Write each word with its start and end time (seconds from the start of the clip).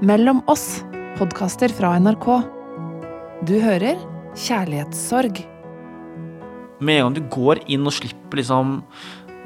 Mellom 0.00 0.38
oss, 0.48 0.78
podkaster 1.18 1.68
fra 1.76 1.90
NRK. 2.00 2.26
Du 3.44 3.58
hører 3.60 3.98
Kjærlighetssorg. 4.32 5.42
Med 6.80 6.96
en 6.96 7.02
gang 7.02 7.16
du 7.18 7.26
går 7.34 7.60
inn 7.68 7.84
og 7.84 7.92
slipper 7.92 8.40
liksom 8.40 8.78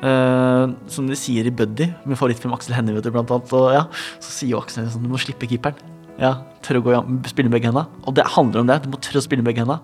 eh, 0.07 0.75
Som 0.95 1.09
de 1.11 1.19
sier 1.19 1.51
i 1.51 1.55
Buddy, 1.59 1.89
med 2.07 2.21
favorittfilm 2.21 2.55
Aksel 2.55 2.77
Hennie, 2.79 2.95
blant 3.03 3.35
annet, 3.35 3.51
og, 3.51 3.67
ja, 3.75 3.83
så 4.23 4.31
sier 4.31 4.53
jo 4.53 4.61
Aksel 4.61 4.87
sånn 4.93 5.03
Du 5.03 5.11
må 5.11 5.19
slippe 5.19 5.51
keeperen. 5.51 5.81
Ja, 6.23 6.37
tørre 6.63 6.85
å 6.85 6.87
gå, 6.87 7.03
spille 7.33 7.51
med 7.51 7.59
begge 7.59 7.73
hendene. 7.73 7.91
Og 8.07 8.15
det 8.15 8.29
handler 8.37 8.63
om 8.63 8.71
det. 8.71 8.79
Du 8.85 8.93
må 8.95 9.03
tørre 9.03 9.25
å 9.25 9.27
spille 9.27 9.43
med 9.43 9.51
begge 9.51 9.65
hendene. 9.65 9.83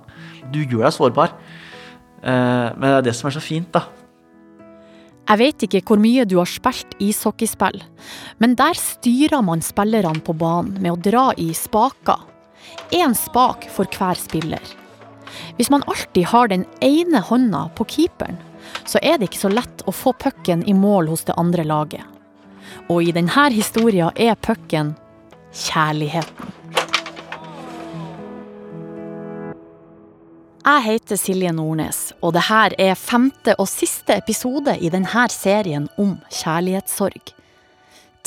Du 0.55 0.63
gjør 0.63 0.87
deg 0.87 0.95
sårbar. 0.95 1.35
Eh, 2.23 2.69
men 2.77 2.87
det 2.87 2.99
er 3.01 3.09
det 3.11 3.19
som 3.19 3.27
er 3.27 3.35
så 3.35 3.43
fint, 3.43 3.75
da. 3.75 3.89
Jeg 5.31 5.39
vet 5.39 5.63
ikke 5.63 5.81
hvor 5.87 6.01
mye 6.03 6.25
du 6.27 6.41
har 6.41 6.49
spilt 6.51 6.97
ishockeyspill, 6.99 7.79
men 8.43 8.57
der 8.59 8.75
styrer 8.75 9.45
man 9.47 9.63
spillerne 9.63 10.19
på 10.27 10.35
banen 10.35 10.81
med 10.83 10.91
å 10.91 10.99
dra 10.99 11.29
i 11.39 11.53
spaker. 11.55 12.25
Én 12.91 13.15
spak 13.15 13.69
for 13.71 13.87
hver 13.95 14.19
spiller. 14.19 14.65
Hvis 15.55 15.71
man 15.71 15.87
alltid 15.87 16.27
har 16.33 16.51
den 16.51 16.65
ene 16.83 17.23
hånda 17.23 17.69
på 17.79 17.87
keeperen, 17.95 18.41
så 18.83 18.99
er 19.07 19.19
det 19.19 19.31
ikke 19.31 19.45
så 19.45 19.53
lett 19.55 19.85
å 19.87 19.95
få 19.95 20.17
pucken 20.19 20.67
i 20.67 20.75
mål 20.75 21.13
hos 21.13 21.23
det 21.29 21.39
andre 21.39 21.63
laget. 21.63 22.03
Og 22.91 23.07
i 23.07 23.15
denne 23.15 23.47
historien 23.55 24.11
er 24.19 24.35
pucken 24.35 24.97
kjærligheten. 25.55 26.60
Jeg 30.61 30.83
heter 30.85 31.17
Silje 31.17 31.51
Nordnes, 31.57 31.99
og 32.21 32.35
det 32.37 32.43
her 32.45 32.75
er 32.77 32.99
femte 32.99 33.55
og 33.57 33.65
siste 33.71 34.13
episode 34.21 34.75
i 34.77 34.91
denne 34.93 35.23
serien 35.33 35.87
om 35.97 36.19
kjærlighetssorg. 36.29 37.31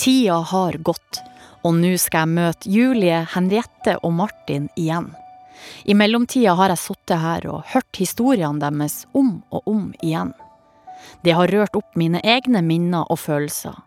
Tida 0.02 0.40
har 0.50 0.80
gått, 0.82 1.20
og 1.62 1.76
nå 1.78 1.92
skal 2.02 2.24
jeg 2.24 2.34
møte 2.34 2.72
Julie, 2.74 3.20
Henriette 3.36 4.00
og 4.02 4.16
Martin 4.18 4.66
igjen. 4.74 5.12
I 5.86 5.94
mellomtida 5.94 6.56
har 6.58 6.74
jeg 6.74 6.82
sittet 6.82 7.22
her 7.22 7.46
og 7.52 7.68
hørt 7.70 8.02
historiene 8.02 8.58
deres 8.64 9.04
om 9.14 9.44
og 9.54 9.70
om 9.70 9.84
igjen. 10.02 10.32
Det 11.22 11.36
har 11.38 11.54
rørt 11.54 11.78
opp 11.78 11.94
mine 12.00 12.24
egne 12.26 12.64
minner 12.66 13.06
og 13.14 13.22
følelser, 13.22 13.78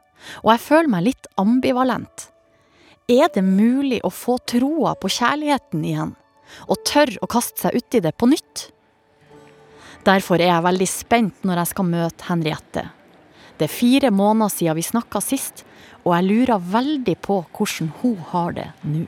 og 0.44 0.53
jeg 0.53 0.62
føler 0.69 0.92
meg 0.94 1.08
litt 1.08 1.27
ambivalent. 1.34 2.28
Er 3.10 3.27
det 3.34 3.42
mulig 3.42 3.98
å 4.06 4.12
få 4.14 4.38
troa 4.47 4.94
på 4.94 5.10
kjærligheten 5.19 5.83
igjen? 5.83 6.14
Og 6.66 6.83
tør 6.89 7.12
å 7.22 7.30
kaste 7.30 7.66
seg 7.66 7.78
uti 7.78 8.02
det 8.05 8.14
på 8.19 8.28
nytt. 8.30 8.69
Derfor 10.06 10.39
er 10.39 10.53
jeg 10.53 10.66
veldig 10.66 10.86
spent 10.91 11.47
når 11.47 11.62
jeg 11.62 11.72
skal 11.72 11.88
møte 11.88 12.28
Henriette. 12.28 12.84
Det 13.56 13.66
er 13.66 13.72
fire 13.72 14.11
måneder 14.12 14.53
siden 14.53 14.77
vi 14.77 14.84
snakka 14.84 15.22
sist, 15.25 15.64
og 16.05 16.12
jeg 16.14 16.27
lurer 16.28 16.66
veldig 16.72 17.16
på 17.25 17.41
hvordan 17.56 17.92
hun 18.03 18.19
har 18.30 18.56
det 18.58 18.66
nå. 18.86 19.06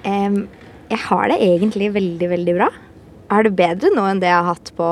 Um, 0.00 0.46
jeg 0.90 1.00
har 1.04 1.28
det 1.28 1.36
egentlig 1.44 1.90
veldig, 1.94 2.28
veldig 2.32 2.54
bra. 2.56 2.70
Jeg 2.72 3.36
har 3.36 3.46
det 3.46 3.58
bedre 3.58 3.90
nå 3.94 4.06
enn 4.08 4.22
det 4.22 4.30
jeg 4.30 4.38
har 4.38 4.48
hatt 4.48 4.72
på 4.78 4.88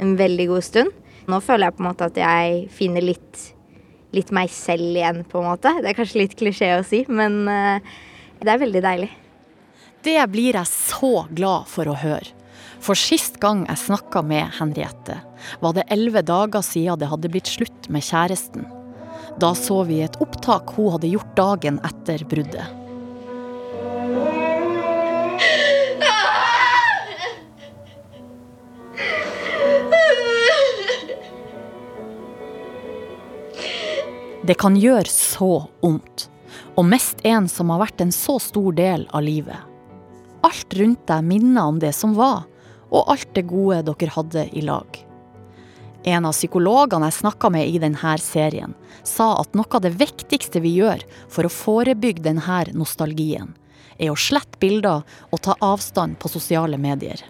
en 0.00 0.12
veldig 0.20 0.46
god 0.52 0.66
stund. 0.66 0.92
Nå 1.30 1.40
føler 1.42 1.68
jeg 1.68 1.76
på 1.78 1.82
en 1.82 1.88
måte 1.88 2.10
at 2.10 2.20
jeg 2.20 2.60
finner 2.74 3.04
litt, 3.04 3.40
litt 4.14 4.30
meg 4.34 4.52
selv 4.54 4.92
igjen, 4.92 5.24
på 5.26 5.40
en 5.40 5.50
måte. 5.50 5.72
Det 5.80 5.90
er 5.90 5.98
kanskje 5.98 6.22
litt 6.22 6.36
klisjé 6.38 6.70
å 6.76 6.86
si, 6.86 7.02
men 7.08 7.42
uh, 7.48 7.98
det 8.44 8.52
er 8.54 8.62
veldig 8.62 8.84
deilig. 8.84 9.10
Det 10.02 10.20
blir 10.32 10.56
jeg 10.56 10.68
så 10.70 11.26
glad 11.28 11.68
for 11.68 11.90
å 11.90 11.98
høre. 12.00 12.32
For 12.80 12.96
sist 12.96 13.36
gang 13.42 13.66
jeg 13.66 13.82
snakka 13.82 14.22
med 14.24 14.54
Henriette, 14.56 15.18
var 15.60 15.74
det 15.76 15.84
elleve 15.92 16.22
dager 16.24 16.64
siden 16.64 16.96
det 17.02 17.10
hadde 17.10 17.28
blitt 17.28 17.50
slutt 17.52 17.90
med 17.92 18.06
kjæresten. 18.06 18.64
Da 19.40 19.52
så 19.52 19.82
vi 19.84 20.00
et 20.00 20.16
opptak 20.24 20.72
hun 20.78 20.94
hadde 20.96 21.12
gjort 21.12 21.36
dagen 21.36 21.80
etter 21.84 22.24
bruddet. 22.24 22.76
Det 34.48 34.56
kan 34.58 34.74
gjøre 34.80 35.12
så 35.12 35.66
vondt, 35.84 36.30
og 36.74 36.88
mest 36.88 37.20
en 37.28 37.52
som 37.52 37.68
har 37.70 37.84
vært 37.84 38.00
en 38.00 38.14
så 38.16 38.40
stor 38.40 38.72
del 38.74 39.04
av 39.12 39.28
livet. 39.28 39.69
Alt 40.46 40.74
rundt 40.76 41.06
deg 41.10 41.26
minner 41.26 41.68
om 41.68 41.78
det 41.82 41.92
som 41.96 42.14
var, 42.16 42.46
og 42.90 43.12
alt 43.12 43.30
det 43.36 43.46
gode 43.50 43.82
dere 43.86 44.14
hadde 44.14 44.46
i 44.56 44.64
lag. 44.64 45.00
En 46.08 46.24
av 46.24 46.32
psykologene 46.32 47.10
jeg 47.10 47.18
snakka 47.18 47.50
med 47.52 47.68
i 47.68 47.80
denne 47.82 48.14
serien, 48.24 48.72
sa 49.04 49.34
at 49.40 49.52
noe 49.54 49.68
av 49.76 49.84
det 49.84 49.92
viktigste 50.00 50.62
vi 50.64 50.72
gjør 50.78 51.04
for 51.28 51.44
å 51.44 51.52
forebygge 51.52 52.24
denne 52.24 52.62
nostalgien, 52.72 53.52
er 54.00 54.12
å 54.12 54.16
slette 54.16 54.56
bilder 54.60 55.04
og 55.28 55.42
ta 55.44 55.58
avstand 55.60 56.16
på 56.18 56.32
sosiale 56.32 56.80
medier. 56.80 57.20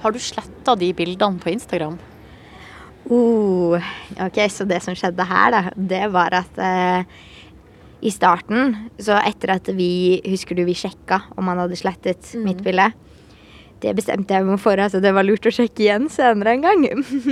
Har 0.00 0.12
du 0.12 0.20
sletta 0.20 0.74
de 0.76 0.90
bildene 0.96 1.40
på 1.40 1.52
Instagram? 1.52 1.98
Oh, 3.12 3.76
ok, 4.16 4.38
så 4.48 4.64
det 4.64 4.80
som 4.84 4.96
skjedde 4.96 5.24
her, 5.28 5.52
da, 5.52 5.62
det 5.76 6.06
var 6.12 6.32
at 6.40 6.60
eh, 6.60 7.04
i 8.04 8.12
starten, 8.12 8.76
så 9.00 9.16
etter 9.24 9.54
at 9.54 9.70
vi 9.72 10.20
Husker 10.28 10.58
du 10.58 10.64
vi 10.68 10.76
sjekka 10.76 11.22
om 11.38 11.48
han 11.48 11.62
hadde 11.62 11.78
slettet 11.80 12.34
mm. 12.34 12.44
mitt 12.44 12.62
bilde? 12.64 12.90
Det 13.80 13.92
bestemte 13.96 14.36
jeg 14.36 14.46
meg 14.46 14.60
for. 14.62 14.80
Altså, 14.80 15.00
det 15.02 15.12
var 15.16 15.26
lurt 15.26 15.46
å 15.48 15.52
sjekke 15.52 15.84
igjen 15.84 16.08
senere 16.12 16.54
en 16.54 16.64
gang. 16.64 16.84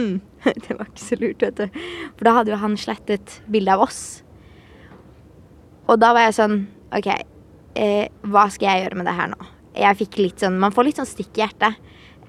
det 0.64 0.76
var 0.76 0.88
ikke 0.88 1.04
så 1.04 1.18
lurt, 1.20 1.44
vet 1.44 1.60
du. 1.60 1.82
For 2.18 2.28
da 2.28 2.34
hadde 2.38 2.52
jo 2.52 2.60
han 2.60 2.76
slettet 2.80 3.38
bildet 3.52 3.76
av 3.76 3.84
oss. 3.86 4.02
Og 5.88 6.00
da 6.00 6.12
var 6.16 6.26
jeg 6.26 6.36
sånn 6.38 6.56
OK, 6.92 7.08
eh, 7.80 8.08
hva 8.28 8.46
skal 8.52 8.68
jeg 8.68 8.84
gjøre 8.84 9.00
med 9.00 9.08
det 9.08 9.16
her 9.16 9.30
nå? 9.32 9.50
Jeg 9.72 9.98
fikk 10.02 10.18
litt 10.20 10.42
sånn 10.42 10.58
Man 10.60 10.74
får 10.74 10.84
litt 10.84 10.98
sånn 11.00 11.08
stikk 11.08 11.38
i 11.38 11.44
hjertet, 11.46 11.78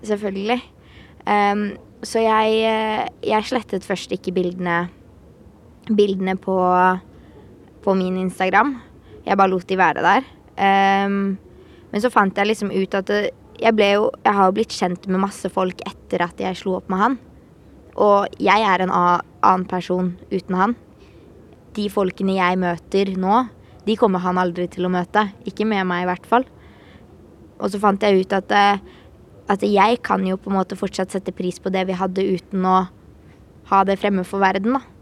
selvfølgelig. 0.08 0.62
Um, 1.28 1.66
så 2.04 2.24
jeg, 2.24 2.60
eh, 2.68 3.04
jeg 3.24 3.48
slettet 3.48 3.88
først 3.88 4.12
ikke 4.12 4.34
bildene 4.36 4.88
Bildene 5.88 6.36
på 6.40 6.56
på 7.84 7.96
min 7.98 8.18
Instagram. 8.22 8.78
Jeg 9.24 9.40
bare 9.40 9.52
lot 9.52 9.68
de 9.68 9.78
være 9.80 10.04
der. 10.04 10.28
Um, 10.54 11.38
men 11.92 12.04
så 12.04 12.12
fant 12.14 12.38
jeg 12.38 12.50
liksom 12.50 12.72
ut 12.74 12.96
at 12.98 13.10
det, 13.10 13.22
jeg 13.62 13.74
ble 13.78 13.88
jo 13.94 14.04
Jeg 14.26 14.36
har 14.36 14.50
jo 14.50 14.54
blitt 14.58 14.74
kjent 14.76 15.06
med 15.08 15.22
masse 15.24 15.50
folk 15.50 15.80
etter 15.88 16.24
at 16.26 16.42
jeg 16.42 16.58
slo 16.60 16.78
opp 16.80 16.90
med 16.92 17.02
han. 17.02 17.20
Og 17.94 18.34
jeg 18.42 18.66
er 18.66 18.84
en 18.84 18.94
annen 18.94 19.68
person 19.70 20.16
uten 20.32 20.58
han. 20.58 20.76
De 21.78 21.86
folkene 21.90 22.38
jeg 22.38 22.60
møter 22.62 23.14
nå, 23.18 23.44
de 23.86 23.96
kommer 24.00 24.24
han 24.24 24.40
aldri 24.42 24.68
til 24.72 24.88
å 24.88 24.94
møte. 24.94 25.28
Ikke 25.50 25.68
med 25.70 25.86
meg, 25.90 26.06
i 26.06 26.10
hvert 26.10 26.28
fall. 26.30 26.46
Og 27.60 27.72
så 27.72 27.82
fant 27.82 28.02
jeg 28.02 28.24
ut 28.24 28.36
at, 28.36 28.52
eh, 28.52 28.82
at 29.50 29.66
jeg 29.66 30.02
kan 30.06 30.26
jo 30.26 30.38
på 30.38 30.52
en 30.52 30.58
måte 30.60 30.78
fortsatt 30.80 31.14
sette 31.14 31.34
pris 31.36 31.60
på 31.60 31.72
det 31.74 31.86
vi 31.90 31.98
hadde, 31.98 32.24
uten 32.24 32.66
å 32.66 32.78
ha 33.70 33.84
det 33.88 34.00
fremme 34.02 34.26
for 34.28 34.44
verden, 34.44 34.78
da. 34.78 34.93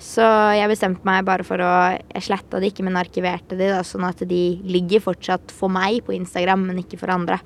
Så 0.00 0.24
jeg 0.56 0.70
bestemte 0.70 1.06
meg 1.06 1.24
bare 1.26 1.46
for 1.46 1.62
å 1.62 1.74
Jeg 1.94 2.24
sletta 2.26 2.60
det 2.60 2.72
ikke, 2.72 2.84
men 2.86 2.98
arkiverte 2.98 3.56
de, 3.58 3.70
da, 3.72 3.82
sånn 3.86 4.06
at 4.08 4.24
de 4.28 4.42
ligger 4.66 5.04
fortsatt 5.04 5.54
for 5.54 5.72
meg 5.72 6.02
på 6.06 6.16
Instagram, 6.16 6.66
men 6.68 6.82
ikke 6.82 6.98
for 7.00 7.14
andre. 7.14 7.38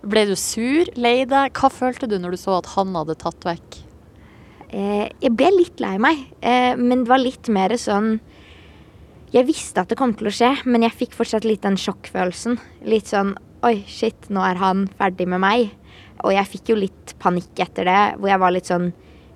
Ble 0.00 0.24
du 0.30 0.34
sur? 0.38 0.88
Lei 0.96 1.26
deg? 1.28 1.52
Hva 1.56 1.70
følte 1.72 2.08
du 2.08 2.16
når 2.20 2.34
du 2.34 2.40
så 2.40 2.58
at 2.58 2.72
han 2.74 2.94
hadde 2.96 3.18
tatt 3.20 3.46
vekk? 3.46 3.80
Eh, 4.70 5.06
jeg 5.20 5.34
ble 5.34 5.50
litt 5.52 5.82
lei 5.82 5.96
meg, 5.98 6.22
eh, 6.46 6.76
men 6.78 7.02
det 7.02 7.10
var 7.10 7.18
litt 7.18 7.48
mer 7.50 7.74
sånn 7.74 8.20
Jeg 9.34 9.46
visste 9.46 9.82
at 9.82 9.90
det 9.90 9.98
kom 9.98 10.12
til 10.14 10.26
å 10.26 10.32
skje, 10.34 10.50
men 10.66 10.82
jeg 10.82 10.94
fikk 11.04 11.12
fortsatt 11.14 11.44
litt 11.46 11.62
den 11.62 11.78
sjokkfølelsen. 11.78 12.58
Litt 12.82 13.10
sånn 13.10 13.36
Oi, 13.62 13.84
shit, 13.86 14.30
nå 14.32 14.40
er 14.40 14.56
han 14.56 14.86
ferdig 14.98 15.26
med 15.28 15.42
meg. 15.42 15.70
Og 16.24 16.32
jeg 16.32 16.48
fikk 16.48 16.70
jo 16.72 16.78
litt 16.80 17.12
panikk 17.20 17.60
etter 17.60 17.84
det, 17.84 18.00
hvor 18.16 18.30
jeg 18.32 18.40
var 18.40 18.54
litt 18.54 18.70
sånn 18.70 18.88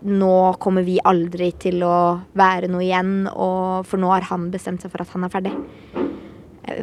nå 0.05 0.35
kommer 0.61 0.85
vi 0.85 0.99
aldri 1.01 1.51
til 1.61 1.83
å 1.87 2.21
være 2.37 2.69
noe 2.69 2.85
igjen, 2.85 3.13
og, 3.33 3.87
for 3.89 4.01
nå 4.01 4.11
har 4.13 4.27
han 4.29 4.51
bestemt 4.53 4.85
seg 4.85 4.93
for 4.93 5.05
at 5.05 5.13
han 5.15 5.25
er 5.25 5.33
ferdig. 5.33 5.53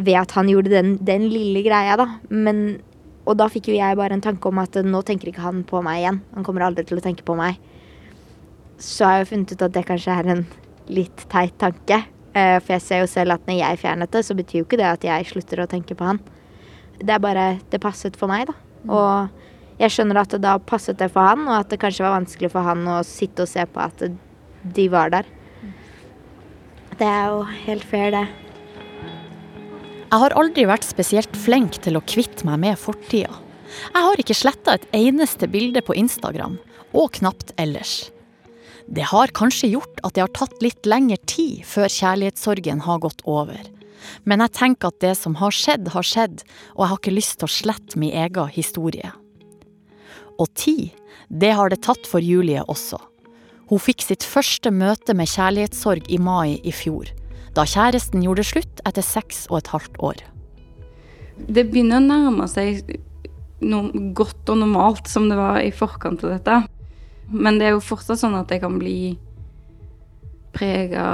Ved 0.01 0.15
at 0.17 0.33
han 0.37 0.49
gjorde 0.49 0.73
den, 0.73 0.95
den 1.05 1.27
lille 1.29 1.61
greia, 1.65 1.97
da. 2.01 2.07
Men, 2.33 2.79
og 3.25 3.37
da 3.37 3.49
fikk 3.51 3.69
jo 3.69 3.77
jeg 3.77 3.99
bare 3.99 4.17
en 4.17 4.25
tanke 4.25 4.49
om 4.49 4.61
at 4.61 4.79
nå 4.85 5.03
tenker 5.05 5.29
ikke 5.29 5.45
han 5.45 5.61
på 5.69 5.83
meg 5.85 6.01
igjen. 6.01 6.21
Han 6.33 6.47
kommer 6.47 6.65
aldri 6.65 6.85
til 6.89 6.97
å 6.97 7.05
tenke 7.05 7.25
på 7.27 7.37
meg. 7.37 7.61
Så 8.81 9.05
har 9.05 9.19
jeg 9.19 9.27
jo 9.27 9.31
funnet 9.35 9.53
ut 9.53 9.65
at 9.67 9.77
det 9.77 9.85
kanskje 9.89 10.17
er 10.17 10.33
en 10.33 10.43
litt 10.89 11.25
teit 11.29 11.53
tanke. 11.61 12.01
Eh, 12.33 12.57
for 12.63 12.73
jeg 12.73 12.85
ser 12.85 13.03
jo 13.03 13.11
selv 13.11 13.35
at 13.35 13.45
når 13.45 13.59
jeg 13.59 13.81
fjernet 13.83 14.13
det, 14.13 14.23
så 14.25 14.37
betyr 14.37 14.61
jo 14.61 14.65
ikke 14.65 14.81
det 14.81 14.89
at 14.89 15.05
jeg 15.05 15.29
slutter 15.29 15.61
å 15.61 15.69
tenke 15.69 15.97
på 15.97 16.09
han. 16.09 16.21
Det 17.01 17.13
er 17.13 17.21
bare 17.21 17.45
Det 17.69 17.81
passet 17.81 18.17
for 18.17 18.31
meg, 18.31 18.49
da. 18.49 18.57
Og 18.89 19.50
jeg 19.79 19.93
skjønner 19.93 20.21
at 20.21 20.35
da 20.43 20.57
passet 20.59 20.99
det 20.99 21.09
for 21.13 21.25
han, 21.25 21.47
og 21.47 21.55
at 21.61 21.71
det 21.71 21.79
kanskje 21.81 22.05
var 22.05 22.17
vanskelig 22.19 22.51
for 22.53 22.67
han 22.67 22.83
å 22.89 22.99
sitte 23.07 23.45
og 23.45 23.51
se 23.51 23.65
på 23.65 23.81
at 23.81 24.03
de 24.75 24.87
var 24.93 25.13
der. 25.13 25.29
Det 26.99 27.07
er 27.07 27.31
jo 27.33 27.43
helt 27.65 27.85
fair, 27.87 28.11
det. 28.13 28.25
Jeg 30.11 30.19
har 30.25 30.35
aldri 30.37 30.67
vært 30.67 30.85
spesielt 30.85 31.37
flink 31.39 31.79
til 31.81 31.95
å 31.97 32.03
kvitte 32.03 32.45
meg 32.45 32.59
med 32.61 32.77
fortida. 32.77 33.31
Jeg 33.71 34.03
har 34.03 34.19
ikke 34.19 34.35
sletta 34.35 34.75
et 34.75 34.87
eneste 34.97 35.47
bilde 35.47 35.81
på 35.87 35.95
Instagram, 35.97 36.57
og 36.91 37.13
knapt 37.15 37.53
ellers. 37.61 38.11
Det 38.91 39.05
har 39.07 39.31
kanskje 39.31 39.71
gjort 39.71 40.01
at 40.03 40.17
det 40.17 40.25
har 40.25 40.33
tatt 40.35 40.57
litt 40.59 40.85
lengre 40.89 41.15
tid 41.31 41.63
før 41.65 41.87
kjærlighetssorgen 41.87 42.83
har 42.83 42.99
gått 43.05 43.23
over. 43.23 43.61
Men 44.27 44.43
jeg 44.43 44.55
tenker 44.57 44.91
at 44.91 44.99
det 45.03 45.13
som 45.19 45.37
har 45.39 45.55
skjedd, 45.55 45.91
har 45.95 46.05
skjedd, 46.05 46.43
og 46.75 46.83
jeg 46.83 46.91
har 46.91 46.99
ikke 46.99 47.15
lyst 47.15 47.37
til 47.39 47.47
å 47.47 47.55
slette 47.55 48.01
min 48.01 48.15
egen 48.25 48.51
historie. 48.51 49.13
Og 50.41 50.49
tid, 50.57 50.89
det 51.29 51.53
har 51.57 51.69
det 51.69 51.83
tatt 51.85 52.07
for 52.09 52.23
Julie 52.23 52.63
også. 52.65 52.99
Hun 53.71 53.79
fikk 53.79 54.03
sitt 54.03 54.25
første 54.27 54.71
møte 54.73 55.13
med 55.15 55.29
kjærlighetssorg 55.31 56.09
i 56.11 56.17
mai 56.19 56.57
i 56.67 56.73
fjor, 56.75 57.07
da 57.55 57.63
kjæresten 57.67 58.23
gjorde 58.25 58.47
slutt 58.47 58.81
etter 58.87 59.05
seks 59.05 59.45
og 59.51 59.61
et 59.61 59.71
halvt 59.71 60.01
år. 60.03 60.19
Det 61.47 61.65
begynner 61.69 62.01
å 62.01 62.07
nærme 62.07 62.47
seg 62.51 62.83
noe 63.61 64.11
godt 64.17 64.49
og 64.49 64.59
normalt 64.63 65.09
som 65.09 65.29
det 65.29 65.37
var 65.39 65.61
i 65.61 65.71
forkant 65.75 66.23
av 66.25 66.35
dette. 66.35 66.57
Men 67.31 67.59
det 67.59 67.69
er 67.69 67.75
jo 67.77 67.85
fortsatt 67.85 68.19
sånn 68.19 68.35
at 68.35 68.51
jeg 68.51 68.63
kan 68.63 68.75
bli 68.81 69.13
prega 70.51 71.05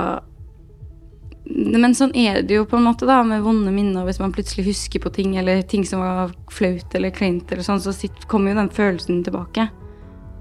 Men 1.50 1.96
sånn 1.96 2.12
er 2.18 2.42
det 2.44 2.58
jo 2.58 2.66
på 2.68 2.80
en 2.80 2.88
måte, 2.90 3.08
da, 3.08 3.22
med 3.24 3.44
vonde 3.46 3.72
minner. 3.72 4.06
Hvis 4.08 4.20
man 4.20 4.34
plutselig 4.36 4.68
husker 4.68 5.04
på 5.04 5.12
ting, 5.16 5.38
eller 5.40 5.62
ting 5.64 5.86
som 5.88 6.04
var 6.04 6.34
flaut 6.52 6.96
eller 6.98 7.14
kleint, 7.16 7.52
eller 7.52 7.64
sånn, 7.64 7.82
så 7.82 7.94
kommer 8.28 8.52
jo 8.52 8.60
den 8.60 8.74
følelsen 8.74 9.22
tilbake. 9.24 9.70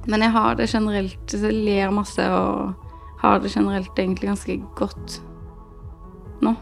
Men 0.06 0.22
jeg 0.22 0.34
har 0.36 0.54
det 0.54 0.68
generelt 0.70 1.32
Jeg 1.34 1.50
ler 1.50 1.94
masse 1.94 2.22
og 2.30 2.74
har 3.18 3.40
det 3.42 3.50
generelt 3.50 3.98
egentlig 3.98 4.28
ganske 4.28 4.58
godt 4.78 5.16
nå. 6.44 6.52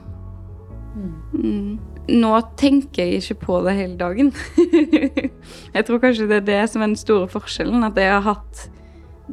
Mm. 1.34 1.80
Nå 2.14 2.30
tenker 2.60 3.04
jeg 3.04 3.22
ikke 3.22 3.40
på 3.46 3.58
det 3.64 3.74
hele 3.78 3.96
dagen. 4.00 4.30
jeg 5.76 5.86
tror 5.86 6.02
kanskje 6.02 6.28
det 6.30 6.42
er 6.42 6.48
det 6.48 6.62
som 6.70 6.84
er 6.84 6.92
den 6.92 7.00
store 7.00 7.28
forskjellen. 7.32 7.84
At 7.86 7.98
jeg 8.00 8.12
har 8.12 8.24
hatt 8.28 8.66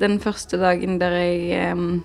den 0.02 0.18
første 0.24 0.58
dagen 0.60 0.98
der 1.02 1.18
jeg 1.20 1.76
um, 1.76 2.02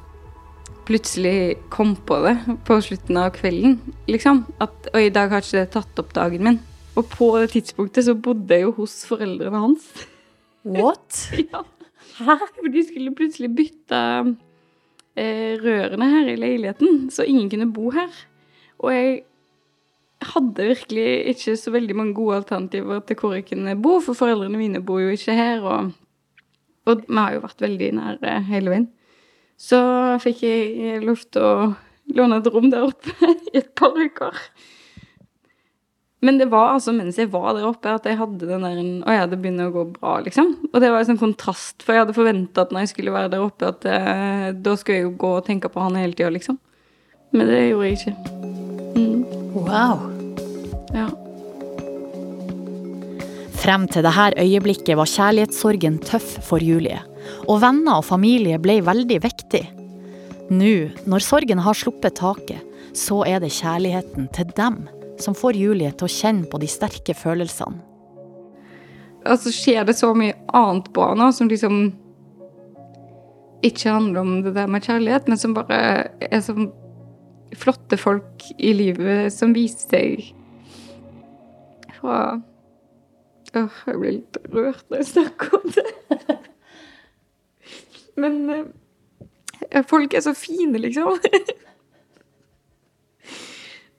plutselig 0.87 1.57
kom 1.73 1.97
på 2.07 2.21
det 2.25 2.37
på 2.67 2.79
slutten 2.85 3.19
av 3.21 3.33
kvelden, 3.37 3.79
liksom. 4.11 4.45
At, 4.63 4.91
og 4.93 5.01
i 5.03 5.13
dag 5.13 5.33
har 5.33 5.45
ikke 5.45 5.65
det 5.65 5.73
tatt 5.75 6.03
opp 6.03 6.15
dagen 6.17 6.47
min. 6.47 6.59
Og 6.97 7.09
på 7.13 7.31
det 7.41 7.51
tidspunktet 7.53 8.07
så 8.07 8.15
bodde 8.17 8.55
jeg 8.55 8.65
jo 8.65 8.75
hos 8.79 9.01
foreldrene 9.09 9.63
hans. 9.67 9.89
What? 10.65 11.27
ja. 11.53 11.65
Hæ? 12.17 12.39
For 12.57 12.73
de 12.73 12.85
skulle 12.87 13.15
plutselig 13.19 13.51
bytte 13.57 14.03
eh, 15.19 15.57
rørene 15.61 16.09
her 16.15 16.31
i 16.33 16.39
leiligheten, 16.41 17.11
så 17.13 17.27
ingen 17.29 17.51
kunne 17.53 17.69
bo 17.75 17.91
her. 17.93 18.13
Og 18.81 18.95
jeg 18.95 19.19
hadde 20.25 20.71
virkelig 20.71 21.09
ikke 21.35 21.57
så 21.61 21.73
veldig 21.75 21.97
mange 21.97 22.17
gode 22.17 22.41
alternativer 22.41 23.03
til 23.05 23.21
hvor 23.21 23.37
jeg 23.37 23.49
kunne 23.51 23.77
bo, 23.83 23.99
for 24.01 24.17
foreldrene 24.17 24.61
mine 24.61 24.81
bor 24.85 25.03
jo 25.03 25.13
ikke 25.13 25.37
her, 25.37 25.61
og, 25.61 25.93
og 26.87 27.05
vi 27.05 27.19
har 27.19 27.37
jo 27.37 27.45
vært 27.45 27.67
veldig 27.67 27.91
nære 28.01 28.39
hele 28.49 28.73
veien. 28.73 28.89
Så 29.57 29.81
fikk 30.23 30.45
jeg 30.45 31.03
lov 31.05 31.23
til 31.33 31.45
å 31.45 31.53
låne 32.17 32.41
et 32.41 32.49
rom 32.53 32.69
der 32.71 32.87
oppe 32.87 33.13
i 33.53 33.61
et 33.61 33.71
par 33.79 33.97
uker. 33.97 34.37
Men 36.25 36.39
det 36.41 36.49
var 36.51 36.73
altså 36.75 36.95
mens 36.97 37.19
jeg 37.21 37.29
var 37.31 37.53
der 37.55 37.67
oppe, 37.69 37.93
at 37.93 38.07
jeg 38.09 38.19
hadde 38.19 38.49
den 38.49 38.65
der 38.65 38.79
Å 39.07 39.17
ja, 39.19 39.27
det 39.29 39.39
begynner 39.41 39.69
å 39.69 39.75
gå 39.75 39.85
bra, 39.99 40.17
liksom. 40.25 40.55
Og 40.73 40.81
det 40.83 40.89
var 40.91 41.03
en 41.03 41.11
sånn 41.11 41.21
kontrast, 41.21 41.85
for 41.85 41.95
jeg 41.95 42.07
hadde 42.07 42.17
forventa 42.17 42.65
at 42.65 42.73
når 42.73 42.87
jeg 42.87 42.95
skulle 42.95 43.15
være 43.15 43.31
der 43.35 43.45
oppe, 43.45 43.69
at 43.69 43.85
eh, 43.91 44.49
da 44.57 44.75
skulle 44.79 44.97
jeg 44.99 45.07
jo 45.07 45.13
gå 45.21 45.35
og 45.39 45.45
tenke 45.47 45.71
på 45.73 45.85
han 45.85 45.99
hele 46.01 46.17
tida, 46.17 46.33
liksom. 46.35 46.59
Men 47.37 47.53
det 47.53 47.61
gjorde 47.69 47.91
jeg 47.91 48.01
ikke. 48.01 48.17
Mm. 48.97 49.23
Wow. 49.57 50.07
Ja. 50.97 51.07
Frem 53.61 53.87
til 53.91 54.07
dette 54.07 54.31
øyeblikket 54.41 54.97
var 54.99 55.11
kjærlighetssorgen 55.11 56.01
tøff 56.07 56.37
for 56.49 56.65
Julie, 56.65 57.01
og 57.47 57.61
venner 57.63 58.01
og 58.01 58.07
familie 58.07 58.59
ble 58.63 58.81
veldig 58.85 59.19
viktig. 59.23 59.65
Nå, 60.51 60.75
når 61.11 61.25
sorgen 61.27 61.63
har 61.63 61.75
sluppet 61.79 62.19
taket, 62.21 62.63
så 62.97 63.23
er 63.29 63.43
det 63.43 63.55
kjærligheten 63.55 64.31
til 64.35 64.51
dem 64.57 64.85
som 65.21 65.37
får 65.37 65.59
Julie 65.59 65.93
til 65.93 66.09
å 66.09 66.13
kjenne 66.13 66.49
på 66.51 66.61
de 66.63 66.69
sterke 66.71 67.15
følelsene. 67.17 67.83
Altså 69.27 69.51
skjer 69.51 69.87
det 69.89 69.97
så 69.99 70.13
mye 70.15 70.37
annet 70.55 70.93
bra 70.95 71.09
nå 71.19 71.33
som 71.35 71.49
liksom 71.51 71.89
ikke 73.67 73.91
handler 73.91 74.21
om 74.21 74.35
det 74.45 74.53
der 74.55 74.69
med 74.71 74.85
kjærlighet, 74.87 75.27
men 75.27 75.41
som 75.41 75.57
bare 75.57 75.79
er 76.23 76.43
sånn 76.45 76.69
flotte 77.57 77.99
folk 77.99 78.45
i 78.59 78.71
livet 78.77 79.33
som 79.35 79.55
viser 79.57 79.89
seg 79.91 80.29
fra 81.99 82.39
Åh, 83.57 83.77
jeg 83.89 83.97
blir 83.97 84.13
litt 84.19 84.37
rørt 84.53 84.83
når 84.91 85.01
jeg 85.01 85.07
snakker 85.15 85.55
om 85.57 85.71
det. 85.73 85.85
Men 88.17 88.51
uh, 88.51 89.83
folk 89.89 90.15
er 90.15 90.25
så 90.25 90.35
fine, 90.37 90.79
liksom. 90.79 91.19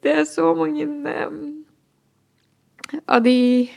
Det 0.03 0.11
er 0.13 0.23
så 0.29 0.53
mange 0.55 0.85
um, 0.85 1.65
av 3.07 3.23
de 3.25 3.67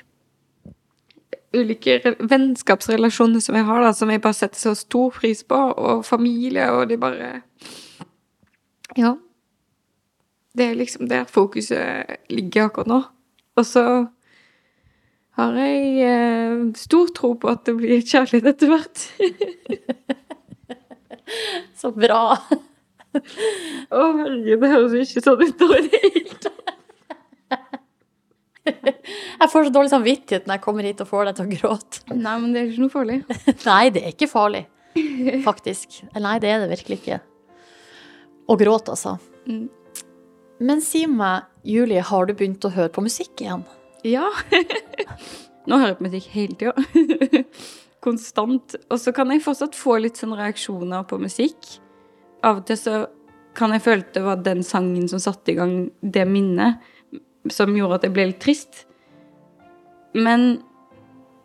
ulike 1.57 1.97
vennskapsrelasjonene 2.21 3.41
som 3.43 3.57
jeg 3.59 3.67
har, 3.67 3.83
da, 3.83 3.93
som 3.97 4.11
jeg 4.13 4.23
bare 4.23 4.39
setter 4.39 4.61
så 4.61 4.75
stor 4.79 5.11
pris 5.17 5.43
på, 5.43 5.57
og 5.57 6.05
familie, 6.07 6.71
og 6.71 6.89
de 6.91 7.01
bare 7.01 7.33
Ja. 8.99 9.15
Det 10.57 10.67
er 10.67 10.75
liksom 10.75 11.09
der 11.09 11.25
fokuset 11.25 12.17
ligger 12.31 12.65
akkurat 12.65 12.87
nå. 12.87 13.03
Og 13.57 13.67
så 13.67 13.85
har 15.39 15.53
jeg 15.55 16.01
eh, 16.03 16.73
stor 16.75 17.07
tro 17.15 17.33
på 17.39 17.49
at 17.49 17.63
det 17.67 17.77
blir 17.79 18.03
kjærlighet 18.03 18.47
etter 18.51 18.73
hvert. 18.73 19.05
Så 21.79 21.93
bra! 21.95 22.23
Å, 23.11 24.03
herregud, 24.21 24.61
det 24.63 24.71
høres 24.71 24.93
jo 24.95 25.05
ikke 25.05 25.23
sånn 25.25 25.41
ut 25.43 25.65
i 25.65 25.71
det 25.71 26.03
hele 26.05 26.37
tatt. 26.43 26.77
Jeg 28.71 29.49
får 29.51 29.67
så 29.67 29.73
dårlig 29.75 29.91
samvittighet 29.91 30.47
når 30.47 30.59
jeg 30.59 30.63
kommer 30.63 30.87
hit 30.87 31.01
og 31.03 31.09
får 31.11 31.31
deg 31.31 31.39
til 31.39 31.47
å 31.47 31.57
gråte. 31.57 32.03
Nei, 32.13 32.37
men 32.43 32.53
det 32.55 32.61
er 32.61 32.71
ikke 32.71 32.85
noe 32.85 32.93
farlig. 32.93 33.19
Nei, 33.71 33.83
det 33.95 34.05
er 34.05 34.15
ikke 34.15 34.31
farlig. 34.31 34.63
Faktisk. 35.47 36.01
Nei, 36.19 36.37
det 36.43 36.51
er 36.53 36.63
det 36.63 36.71
virkelig 36.75 37.01
ikke. 37.01 37.21
Å 38.51 38.57
gråte, 38.61 38.95
altså. 38.95 39.17
Mm. 39.49 39.69
Men 40.61 40.83
si 40.85 41.07
meg, 41.09 41.49
Julie, 41.65 42.03
har 42.05 42.27
du 42.29 42.35
begynt 42.37 42.65
å 42.69 42.73
høre 42.75 42.93
på 42.93 43.05
musikk 43.05 43.41
igjen? 43.41 43.63
Ja. 44.07 44.29
Nå 45.69 45.79
hører 45.79 45.95
jeg 45.95 46.01
på 46.01 46.09
musikk 46.09 46.27
hele 46.35 46.59
tida. 46.61 46.75
Konstant. 48.05 48.77
Og 48.89 49.01
så 49.01 49.13
kan 49.17 49.31
jeg 49.33 49.45
fortsatt 49.45 49.77
få 49.77 49.99
litt 50.01 50.21
sånn 50.21 50.37
reaksjoner 50.39 51.05
på 51.09 51.19
musikk. 51.21 51.59
Av 52.47 52.63
og 52.63 52.69
til 52.69 52.79
så 52.81 53.03
kan 53.59 53.75
jeg 53.75 53.85
føle 53.85 54.07
det 54.15 54.23
var 54.25 54.43
den 54.45 54.63
sangen 54.65 55.09
som 55.11 55.21
satte 55.23 55.53
i 55.53 55.59
gang 55.59 55.75
det 56.01 56.25
minnet, 56.29 56.81
som 57.51 57.75
gjorde 57.77 57.99
at 57.99 58.07
jeg 58.07 58.15
ble 58.17 58.29
litt 58.31 58.43
trist. 58.43 58.85
Men 60.15 60.63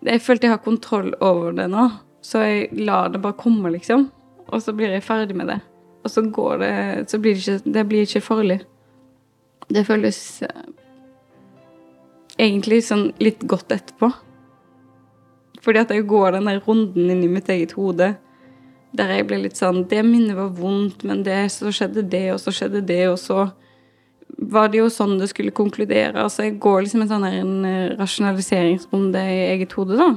jeg 0.05 0.21
følte 0.21 0.47
jeg 0.47 0.55
har 0.55 0.65
kontroll 0.65 1.13
over 1.23 1.55
det 1.57 1.67
nå, 1.71 1.87
så 2.25 2.43
jeg 2.45 2.85
lar 2.85 3.11
det 3.13 3.21
bare 3.23 3.37
komme, 3.39 3.71
liksom. 3.73 4.07
Og 4.45 4.61
så 4.61 4.73
blir 4.77 4.93
jeg 4.93 5.05
ferdig 5.05 5.37
med 5.37 5.49
det. 5.49 5.59
Og 6.05 6.11
så 6.13 6.21
går 6.21 6.57
det 6.61 6.73
Så 7.09 7.17
blir 7.17 7.33
det 7.33 7.41
ikke, 7.41 7.71
det 7.73 7.83
blir 7.89 8.05
ikke 8.05 8.21
farlig. 8.21 8.59
Det 9.73 9.81
føles 9.87 10.19
eh, 10.45 10.65
egentlig 12.37 12.83
sånn 12.85 13.07
litt 13.17 13.41
godt 13.49 13.73
etterpå. 13.73 14.11
Fordi 15.65 15.81
at 15.81 15.91
jeg 15.93 16.05
går 16.07 16.37
den 16.37 16.49
der 16.49 16.61
runden 16.65 17.09
inn 17.09 17.23
i 17.25 17.31
mitt 17.31 17.49
eget 17.49 17.73
hode 17.77 18.13
der 18.95 19.11
jeg 19.11 19.25
ble 19.27 19.41
litt 19.43 19.59
sånn 19.59 19.81
Det 19.91 19.99
minnet 20.07 20.37
var 20.37 20.53
vondt, 20.55 21.03
men 21.07 21.23
det, 21.25 21.49
så 21.51 21.71
skjedde 21.73 22.05
det, 22.07 22.29
og 22.31 22.39
så 22.39 22.53
skjedde 22.55 22.83
det, 22.87 23.01
og 23.11 23.17
så 23.19 23.49
var 24.35 24.69
det 24.71 24.79
jo 24.81 24.91
sånn 24.91 25.17
det 25.19 25.29
skulle 25.31 25.53
konkludere. 25.55 26.15
Altså 26.21 26.45
jeg 26.45 26.57
går 26.63 26.85
liksom 26.85 27.03
en 27.03 27.11
sånn 27.11 27.25
her 27.27 27.35
en 27.41 27.67
eh, 27.67 27.97
rasjonaliseringsrunde 27.99 29.21
i 29.31 29.41
eget 29.53 29.75
hode, 29.77 29.99
da. 29.99 30.09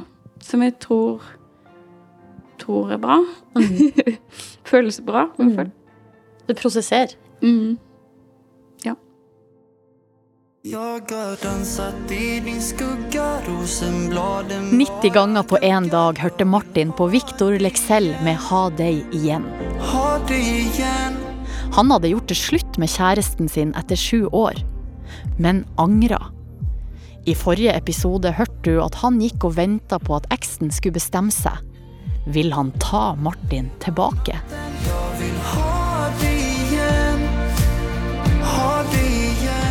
Som 0.45 0.63
jeg 0.63 0.77
tror 0.83 1.27
tror 2.59 2.93
er 2.93 3.03
bra. 3.03 3.19
Mm. 3.57 4.17
Føles 4.71 5.01
bra, 5.05 5.29
i 5.31 5.43
hvert 5.43 5.61
fall. 5.61 5.71
Du 6.49 6.55
prosesserer. 6.59 7.15
Mm. 7.43 7.79
90 14.71 15.11
ganger 15.15 15.43
på 15.43 15.57
én 15.65 15.89
dag 15.89 16.19
hørte 16.21 16.45
Martin 16.45 16.93
på 16.93 17.07
Victor 17.09 17.57
Lexell 17.59 18.11
med 18.25 18.37
'Ha 18.37 18.69
deg 18.77 18.95
igjen'. 19.17 19.49
har 19.81 20.21
Han 21.73 21.91
hadde 21.91 22.09
gjort 22.09 22.29
det 22.29 22.37
slutt 22.37 22.79
med 22.79 22.89
kjæresten 22.89 23.49
sin 23.49 23.73
etter 23.75 23.97
sju 23.97 24.29
år, 24.33 24.55
men 25.39 25.65
angra. 25.79 26.21
I 27.27 27.35
forrige 27.35 27.77
episode 27.77 28.33
hørte 28.33 28.63
du 28.63 28.85
at 28.85 28.95
han 28.95 29.21
gikk 29.21 29.45
og 29.45 29.57
venta 29.57 29.99
på 29.99 30.17
at 30.17 30.27
eksen 30.31 30.71
skulle 30.71 31.01
bestemme 31.01 31.31
seg. 31.31 31.57
Vil 32.27 32.53
han 32.53 32.73
ta 32.73 33.15
Martin 33.15 33.71
tilbake? 33.81 34.37
Jeg 34.51 35.21
vil 35.21 35.39
ha 35.41 35.68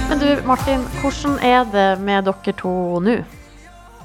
Men 0.08 0.22
du, 0.22 0.28
Martin, 0.48 0.84
hvordan 1.02 1.34
er 1.44 1.66
det 1.68 1.88
med 2.00 2.28
dere 2.30 2.54
to 2.56 2.72
nå? 3.04 3.18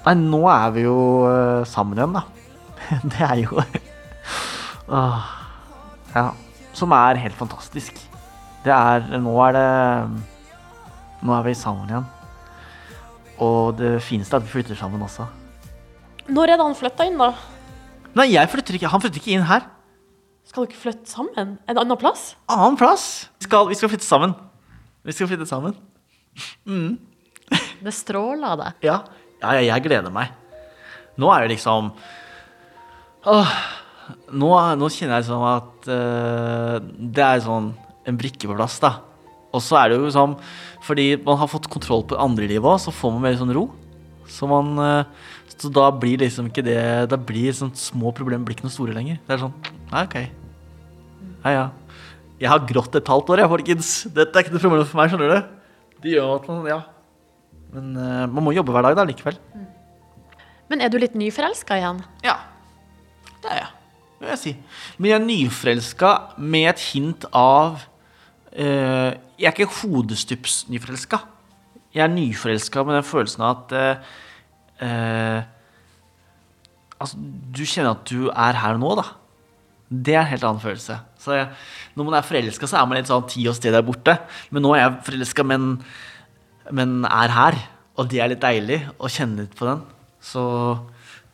Nei, 0.03 0.15
nå 0.19 0.41
er 0.51 0.73
vi 0.75 0.83
jo 0.83 0.97
eh, 1.29 1.63
sammen 1.71 1.99
igjen, 1.99 2.17
da. 2.17 2.25
Det 3.13 3.23
er 3.23 3.37
jo 3.45 3.63
Åh. 4.99 5.29
Ja, 6.13 6.25
som 6.75 6.93
er 6.99 7.21
helt 7.23 7.39
fantastisk. 7.39 8.01
Det 8.65 8.75
er 8.75 9.07
Nå 9.23 9.37
er 9.47 9.55
det 9.57 9.69
Nå 11.23 11.37
er 11.39 11.47
vi 11.47 11.55
sammen 11.55 11.87
igjen. 11.87 12.11
Og 13.43 13.79
det 13.79 13.95
fineste 14.03 14.35
er 14.35 14.43
at 14.43 14.49
vi 14.49 14.57
flytter 14.59 14.79
sammen 14.79 15.03
også. 15.07 15.29
Når 16.27 16.51
er 16.51 16.59
det 16.59 16.67
han 16.67 16.79
flytta 16.79 17.07
inn, 17.07 17.19
da? 17.19 17.31
Nei, 18.19 18.33
jeg 18.35 18.51
flytter 18.51 18.77
ikke. 18.77 18.91
Han 18.91 19.03
flytter 19.03 19.23
ikke 19.23 19.37
inn 19.39 19.47
her. 19.47 19.71
Skal 20.51 20.67
dere 20.67 20.83
flytte 20.83 21.11
sammen? 21.11 21.57
En 21.71 21.79
annen 21.79 21.99
plass? 21.99 22.33
Annen 22.51 22.75
plass. 22.79 23.29
Vi 23.39 23.47
skal, 23.47 23.71
vi 23.71 23.79
skal 23.79 23.91
flytte 23.95 24.07
sammen. 24.07 24.35
Vi 25.03 25.15
skal 25.15 25.31
flytte 25.31 25.49
sammen. 25.49 25.75
Mm. 26.67 26.99
Det 27.83 27.93
stråler 27.95 28.55
av 28.55 28.61
det. 28.61 28.71
Ja. 28.87 29.01
ja, 29.43 29.55
ja, 29.59 29.63
jeg 29.75 29.87
gleder 29.89 30.15
meg. 30.15 30.31
Nå 31.21 31.29
er 31.35 31.45
det 31.45 31.57
liksom 31.57 31.91
Åh, 33.29 33.51
nå, 34.35 34.49
nå 34.79 34.89
kjenner 34.91 35.19
jeg 35.19 35.27
liksom 35.27 35.43
at 35.47 35.89
uh, 35.91 36.77
det 36.83 37.27
er 37.27 37.43
sånn 37.45 37.69
en 38.09 38.19
brikke 38.19 38.49
på 38.49 38.57
plass, 38.57 38.79
da. 38.83 38.97
Og 39.53 39.63
så 39.63 39.77
er 39.79 39.91
det 39.91 39.99
jo 39.99 40.07
liksom 40.07 40.33
Fordi 40.87 41.05
man 41.23 41.37
har 41.39 41.51
fått 41.51 41.69
kontroll 41.71 42.07
på 42.09 42.19
andre 42.19 42.49
livet 42.51 42.67
òg, 42.67 42.81
så 42.83 42.95
får 42.95 43.13
man 43.15 43.27
mer 43.27 43.37
sånn 43.39 43.53
ro. 43.55 43.67
Så 44.31 44.49
man 44.51 44.73
uh, 44.79 45.29
Så 45.53 45.71
da 45.75 45.91
blir 45.95 46.23
liksom 46.23 46.49
ikke 46.51 46.65
det 46.67 46.81
Da 47.11 47.19
blir 47.19 47.55
sånn 47.55 47.75
små 47.79 48.15
problemer 48.17 48.47
blir 48.47 48.59
ikke 48.59 48.71
noe 48.71 48.75
store 48.75 48.97
lenger. 48.97 49.21
Det 49.27 49.37
er 49.37 49.45
sånn 49.45 49.55
Nei, 49.93 50.07
OK. 50.07 50.19
Ja, 51.43 51.53
ja. 51.53 51.67
Jeg 52.43 52.51
har 52.51 52.65
grått 52.67 52.97
et 52.99 53.07
halvt 53.07 53.29
år, 53.31 53.45
jeg, 53.45 53.51
folkens. 53.53 53.91
Dette 54.11 54.35
er 54.35 54.43
ikke 54.43 54.57
noe 54.57 54.63
problem 54.65 54.89
for 54.89 54.99
meg, 54.99 55.13
skjønner 55.13 55.31
du. 55.31 55.53
Det 56.03 56.17
gjør 56.17 56.33
at 56.41 56.49
man 56.51 56.67
Ja. 56.67 56.81
Men 57.73 57.93
uh, 57.97 58.25
man 58.29 58.45
må 58.45 58.53
jobbe 58.53 58.75
hver 58.75 58.85
dag, 58.85 58.97
da, 58.99 59.05
likevel. 59.09 59.39
Men 60.69 60.83
er 60.83 60.91
du 60.93 60.99
litt 61.01 61.15
nyforelska 61.17 61.79
igjen? 61.79 62.03
Ja, 62.25 62.35
det 63.45 63.49
er 63.55 63.61
jeg. 63.63 63.71
Det 64.19 64.27
vil 64.27 64.33
jeg 64.33 64.41
si. 64.43 64.53
Men 64.99 65.09
jeg 65.09 65.17
er 65.17 65.25
nyforelska 65.25 66.11
med 66.43 66.69
et 66.75 66.83
hint 66.91 67.25
av 67.31 67.79
uh, 67.79 69.11
Jeg 69.39 69.49
er 69.49 69.55
ikke 69.55 69.71
hodestups 69.79 70.59
nyforelska. 70.73 71.23
Jeg 71.95 72.05
er 72.05 72.13
nyforelska 72.13 72.85
med 72.89 72.99
den 72.99 73.07
følelsen 73.07 73.47
av 73.47 73.55
at 73.55 73.75
uh, 73.79 74.13
eh, 74.83 75.41
Altså, 77.03 77.19
du 77.19 77.65
kjenner 77.67 77.97
at 77.97 78.05
du 78.07 78.29
er 78.31 78.59
her 78.63 78.79
nå, 78.79 78.93
da. 78.95 79.09
Det 79.93 80.15
er 80.17 80.23
en 80.23 80.31
helt 80.31 80.47
annen 80.49 80.63
følelse. 80.63 80.97
Så 81.21 81.37
jeg, 81.37 81.51
når 81.99 82.09
man 82.09 82.17
er 82.19 82.25
forelska, 82.27 82.69
så 82.71 82.81
er 82.81 82.89
man 82.89 82.99
litt 82.99 83.11
sånn 83.11 83.29
tid 83.29 83.51
og 83.51 83.59
sted 83.59 83.75
der 83.77 83.85
borte. 83.85 84.17
Men 84.51 84.65
nå 84.65 84.73
er 84.77 84.87
jeg 84.87 85.03
forelska, 85.11 85.45
men, 85.47 85.75
men 86.73 87.03
er 87.09 87.35
her. 87.37 87.61
Og 88.01 88.09
det 88.09 88.23
er 88.25 88.33
litt 88.33 88.43
deilig 88.43 88.81
å 88.97 89.11
kjenne 89.13 89.45
litt 89.45 89.59
på 89.59 89.69
den. 89.69 89.85
Så 90.23 90.47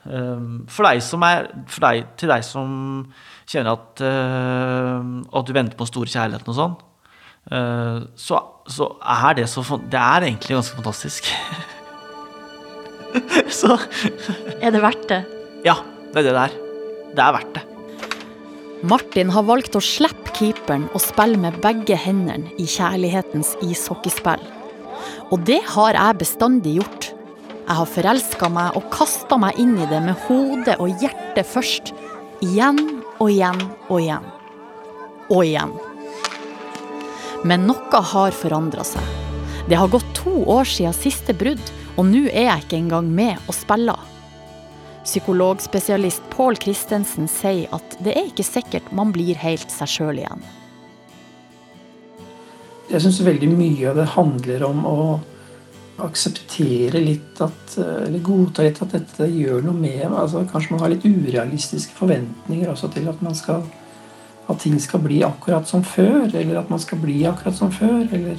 Um, 0.09 0.63
for 0.73 0.87
deg 0.87 1.03
som 1.05 1.25
er 1.27 1.51
for 1.69 1.85
deg, 1.85 2.07
Til 2.17 2.31
deg 2.31 2.45
som 2.47 2.69
kjenner 3.49 3.75
at, 3.77 4.01
uh, 4.01 5.01
at 5.37 5.49
du 5.49 5.53
venter 5.57 5.77
på 5.77 5.85
den 5.85 5.91
store 5.91 6.13
kjærligheten 6.13 6.53
og 6.53 6.57
sånn, 6.57 6.77
uh, 7.53 8.07
så, 8.17 8.41
så, 8.71 8.91
er 9.03 9.41
det 9.41 9.49
så 9.53 9.65
Det 9.85 10.01
er 10.01 10.29
egentlig 10.31 10.57
ganske 10.57 10.79
fantastisk. 10.81 11.33
så 13.61 13.77
Er 14.61 14.71
det 14.73 14.85
verdt 14.85 15.09
det? 15.11 15.25
ja, 15.67 15.81
det 16.13 16.23
er 16.23 16.31
det 16.31 16.37
det 16.37 16.47
er. 16.47 16.63
Det 17.17 17.27
er 17.27 17.37
verdt 17.41 17.59
det. 17.59 17.78
Martin 18.87 19.31
har 19.35 19.43
valgt 19.43 19.75
å 19.75 19.81
slippe 19.83 20.31
keeperen 20.37 20.85
og 20.95 21.03
spille 21.03 21.39
med 21.41 21.57
begge 21.65 21.97
hendene 21.99 22.53
i 22.63 22.67
kjærlighetens 22.71 23.57
ishockeyspill. 23.67 24.43
Og 25.35 25.43
det 25.49 25.59
har 25.75 25.97
jeg 25.97 26.19
bestandig 26.21 26.77
gjort. 26.77 27.09
Jeg 27.59 27.77
har 27.81 27.91
forelska 27.91 28.51
meg 28.55 28.79
og 28.79 28.87
kasta 28.95 29.39
meg 29.41 29.59
inn 29.59 29.75
i 29.83 29.89
det 29.91 29.99
med 30.05 30.15
hodet 30.29 30.77
og 30.79 30.95
hjertet 31.03 31.51
først. 31.51 31.91
Igjen 32.47 32.79
og 33.19 33.33
igjen 33.33 33.59
og 33.89 33.99
igjen. 33.99 34.29
Og 35.27 35.43
igjen. 35.43 35.75
Men 37.43 37.67
noe 37.67 38.03
har 38.13 38.37
forandra 38.37 38.87
seg. 38.87 39.03
Det 39.67 39.77
har 39.77 39.91
gått 39.91 40.07
to 40.17 40.45
år 40.47 40.71
siden 40.71 40.95
siste 40.97 41.35
brudd, 41.37 41.75
og 41.99 42.07
nå 42.07 42.29
er 42.31 42.47
jeg 42.47 42.63
ikke 42.63 42.79
engang 42.79 43.11
med 43.11 43.43
og 43.51 43.59
spiller. 43.59 44.08
Psykologspesialist 45.09 46.27
Pål 46.35 46.59
Christensen 46.61 47.31
sier 47.33 47.71
at 47.73 47.95
det 48.05 48.13
er 48.13 48.27
ikke 48.29 48.45
sikkert 48.45 48.91
man 48.93 49.09
blir 49.15 49.39
helt 49.41 49.73
seg 49.73 49.89
sjøl 49.89 50.19
igjen. 50.21 50.43
Jeg 52.89 53.05
syns 53.05 53.23
veldig 53.25 53.49
mye 53.53 53.89
av 53.89 53.97
det 53.97 54.05
handler 54.15 54.65
om 54.69 54.85
å 54.89 54.99
akseptere 56.05 57.01
litt 57.03 57.41
at 57.43 57.75
Eller 57.79 58.21
godta 58.23 58.63
litt 58.63 58.79
at 58.85 58.93
dette 58.95 59.27
gjør 59.33 59.65
noe 59.65 59.77
med. 59.77 60.05
Altså, 60.13 60.45
kanskje 60.51 60.75
man 60.75 60.85
har 60.85 60.93
litt 60.93 61.09
urealistiske 61.09 61.97
forventninger 61.97 62.69
også 62.71 62.93
til 62.93 63.09
at 63.11 63.25
man 63.25 63.37
skal 63.37 63.65
At 64.49 64.61
ting 64.65 64.79
skal 64.81 65.03
bli 65.05 65.23
akkurat 65.25 65.69
som 65.69 65.83
før, 65.85 66.31
eller 66.33 66.61
at 66.61 66.71
man 66.73 66.81
skal 66.81 67.01
bli 67.03 67.19
akkurat 67.29 67.57
som 67.57 67.73
før. 67.73 68.07
Eller 68.13 68.39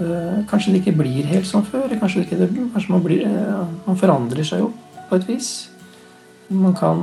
øh, 0.00 0.42
kanskje 0.48 0.72
det 0.72 0.82
ikke 0.82 0.98
blir 0.98 1.24
helt 1.24 1.46
som 1.48 1.64
før. 1.64 1.88
Kanskje, 2.00 2.24
det 2.24 2.50
ikke, 2.50 2.66
kanskje 2.74 2.92
man, 2.92 3.04
blir, 3.04 3.22
øh, 3.24 3.70
man 3.86 3.96
forandrer 3.96 4.44
seg 4.44 4.60
jo 4.60 4.72
på 5.08 5.18
et 5.18 5.26
vis. 5.28 5.50
Man 6.48 6.74
kan 6.78 7.00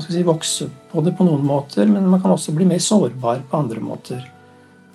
skal 0.00 0.14
si, 0.14 0.22
vokse 0.24 0.70
på 0.90 1.02
det 1.04 1.12
på 1.16 1.26
noen 1.26 1.44
måter, 1.44 1.88
men 1.90 2.08
man 2.08 2.22
kan 2.22 2.32
også 2.32 2.54
bli 2.56 2.68
mer 2.68 2.80
sårbar 2.80 3.44
på 3.50 3.60
andre 3.60 3.82
måter. 3.84 4.24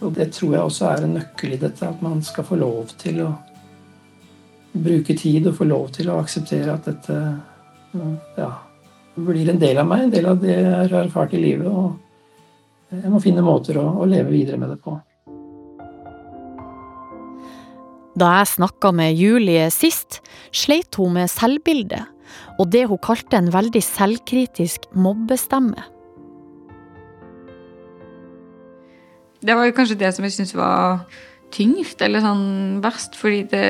Og 0.01 0.13
det 0.15 0.31
tror 0.33 0.55
jeg 0.55 0.65
også 0.65 0.87
er 0.89 1.05
en 1.05 1.15
nøkkel 1.19 1.55
i 1.55 1.61
dette, 1.61 1.85
at 1.85 2.01
man 2.01 2.23
skal 2.25 2.47
få 2.47 2.57
lov 2.57 2.95
til 3.01 3.21
å 3.25 3.29
bruke 4.71 5.15
tid 5.17 5.49
og 5.49 5.57
få 5.59 5.67
lov 5.67 5.91
til 5.93 6.09
å 6.09 6.17
akseptere 6.21 6.73
at 6.73 6.87
dette 6.87 7.17
ja, 8.37 8.49
blir 9.15 9.51
en 9.51 9.61
del 9.61 9.81
av 9.81 9.89
meg, 9.89 10.07
en 10.07 10.15
del 10.15 10.29
av 10.31 10.41
det 10.41 10.55
jeg 10.55 10.73
har 10.73 10.97
erfart 11.03 11.35
i 11.37 11.43
livet. 11.43 11.67
Og 11.69 12.97
jeg 12.97 13.13
må 13.13 13.21
finne 13.23 13.45
måter 13.45 13.77
å, 13.81 13.85
å 14.01 14.09
leve 14.09 14.33
videre 14.33 14.59
med 14.61 14.73
det 14.73 14.81
på. 14.81 14.95
Da 18.21 18.31
jeg 18.37 18.51
snakka 18.53 18.91
med 18.93 19.17
Julie 19.17 19.65
sist, 19.73 20.19
sleit 20.53 20.93
hun 20.99 21.15
med 21.17 21.31
selvbildet 21.31 22.05
og 22.61 22.69
det 22.73 22.85
hun 22.89 22.99
kalte 23.01 23.39
en 23.39 23.49
veldig 23.53 23.81
selvkritisk 23.83 24.89
mobbestemme. 24.93 25.87
Det 29.41 29.55
var 29.57 29.73
kanskje 29.73 29.97
det 29.97 30.11
som 30.13 30.25
jeg 30.27 30.35
syntes 30.35 30.53
var 30.57 31.01
tyngst, 31.51 32.03
eller 32.05 32.21
sånn 32.23 32.45
verst, 32.83 33.17
fordi 33.17 33.47
det 33.51 33.65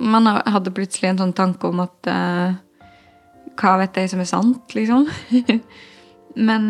Man 0.00 0.24
hadde 0.24 0.72
plutselig 0.72 1.10
en 1.10 1.18
sånn 1.20 1.32
tanke 1.36 1.68
om 1.68 1.82
at 1.82 2.08
uh, 2.08 2.54
Hva 3.60 3.74
vet 3.82 3.98
jeg 4.00 4.08
som 4.08 4.22
er 4.22 4.28
sant, 4.30 4.72
liksom? 4.72 5.04
Men 6.48 6.64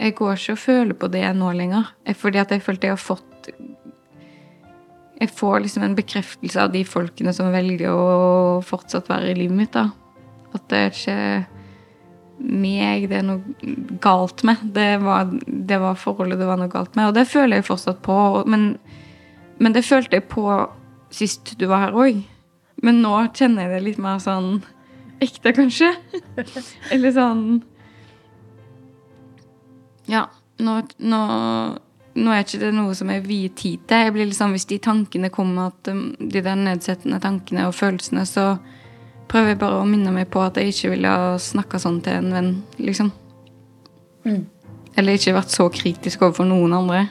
jeg 0.00 0.16
går 0.18 0.34
ikke 0.34 0.56
og 0.56 0.58
føler 0.58 0.98
på 0.98 1.10
det 1.12 1.22
nå 1.36 1.52
lenger. 1.54 1.92
Fordi 2.18 2.40
at 2.42 2.50
jeg 2.50 2.64
følte 2.66 2.88
jeg 2.88 2.96
har 2.96 3.02
fått 3.04 3.29
Jeg 5.20 5.32
får 5.36 5.60
liksom 5.64 5.84
en 5.84 5.96
bekreftelse 5.98 6.60
av 6.62 6.72
de 6.72 6.84
folkene 6.88 7.32
som 7.36 7.52
velger 7.52 7.92
å 7.92 8.60
fortsatt 8.64 9.10
være 9.10 9.32
i 9.32 9.38
livet 9.42 9.56
mitt. 9.56 9.72
da. 9.76 9.90
At 10.56 10.68
det 10.72 10.78
er 10.78 10.94
ikke 10.94 11.18
meg 12.40 13.04
det 13.10 13.18
er 13.18 13.26
noe 13.26 13.98
galt 14.00 14.42
med. 14.48 14.62
Det 14.74 14.94
var, 15.04 15.28
det 15.44 15.78
var 15.82 15.98
forholdet 16.00 16.40
det 16.40 16.48
var 16.48 16.60
noe 16.60 16.72
galt 16.72 16.96
med. 16.96 17.10
Og 17.10 17.16
det 17.18 17.28
føler 17.28 17.60
jeg 17.60 17.68
fortsatt 17.68 18.00
på. 18.04 18.16
Men, 18.48 18.72
men 19.60 19.76
det 19.76 19.84
følte 19.86 20.18
jeg 20.18 20.28
på 20.32 20.46
sist 21.14 21.54
du 21.60 21.66
var 21.70 21.88
her 21.88 21.98
òg. 21.98 22.22
Men 22.80 23.02
nå 23.04 23.12
kjenner 23.36 23.66
jeg 23.66 23.74
det 23.74 23.82
litt 23.90 24.00
mer 24.00 24.20
sånn 24.22 24.62
ekte, 25.20 25.52
kanskje. 25.56 25.92
Eller 26.94 27.14
sånn 27.16 27.44
Ja, 30.10 30.24
nå, 30.58 30.80
nå, 30.98 31.20
nå 32.18 32.32
er 32.34 32.42
ikke 32.42 32.60
det 32.64 32.72
noe 32.74 32.94
som 32.98 33.10
jeg 33.12 33.22
vier 33.26 33.52
tid 33.54 33.84
til. 33.86 34.04
Jeg 34.06 34.14
blir 34.14 34.26
liksom, 34.26 34.54
Hvis 34.56 34.66
de 34.70 34.78
tankene 34.82 35.30
kommer, 35.30 35.70
at 35.70 35.90
um, 35.92 36.10
de 36.18 36.42
der 36.42 36.58
nedsettende 36.58 37.20
tankene 37.22 37.68
og 37.68 37.76
følelsene, 37.78 38.26
så 38.26 38.56
prøver 39.30 39.54
jeg 39.54 39.60
bare 39.60 39.78
å 39.78 39.86
minne 39.86 40.10
meg 40.14 40.30
på 40.32 40.42
at 40.42 40.58
jeg 40.58 40.72
ikke 40.72 40.94
ville 40.96 41.12
ha 41.14 41.36
snakka 41.38 41.78
sånn 41.78 42.00
til 42.02 42.18
en 42.18 42.34
venn, 42.34 42.50
liksom. 42.82 43.12
Eller 44.98 45.16
ikke 45.16 45.36
vært 45.36 45.54
så 45.54 45.68
kritisk 45.72 46.26
overfor 46.26 46.48
noen 46.50 46.74
andre. 46.80 47.06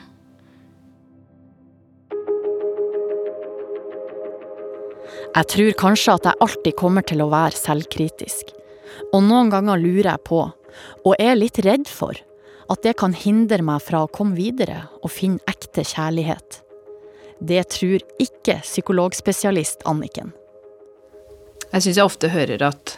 Jeg 5.30 5.46
tror 5.54 5.76
kanskje 5.78 6.14
at 6.18 6.26
jeg 6.26 6.42
alltid 6.44 6.76
kommer 6.78 7.06
til 7.06 7.22
å 7.22 7.30
være 7.30 7.56
selvkritisk. 7.56 8.50
Og 9.14 9.22
noen 9.24 9.50
ganger 9.52 9.80
lurer 9.80 10.10
jeg 10.12 10.26
på, 10.26 10.42
og 11.06 11.22
er 11.22 11.38
litt 11.38 11.60
redd 11.64 11.88
for, 11.88 12.18
at 12.70 12.82
det 12.86 12.96
kan 13.00 13.14
hindre 13.16 13.62
meg 13.66 13.82
fra 13.82 14.04
å 14.04 14.10
komme 14.12 14.38
videre 14.38 14.84
og 15.02 15.10
finne 15.12 15.42
ekte 15.50 15.84
kjærlighet. 15.86 16.60
Det 17.40 17.62
tror 17.72 18.04
ikke 18.20 18.60
psykologspesialist 18.62 19.86
Anniken. 19.88 20.34
Jeg 21.70 21.84
syns 21.84 21.98
jeg 21.98 22.06
ofte 22.06 22.30
hører 22.32 22.62
at 22.66 22.96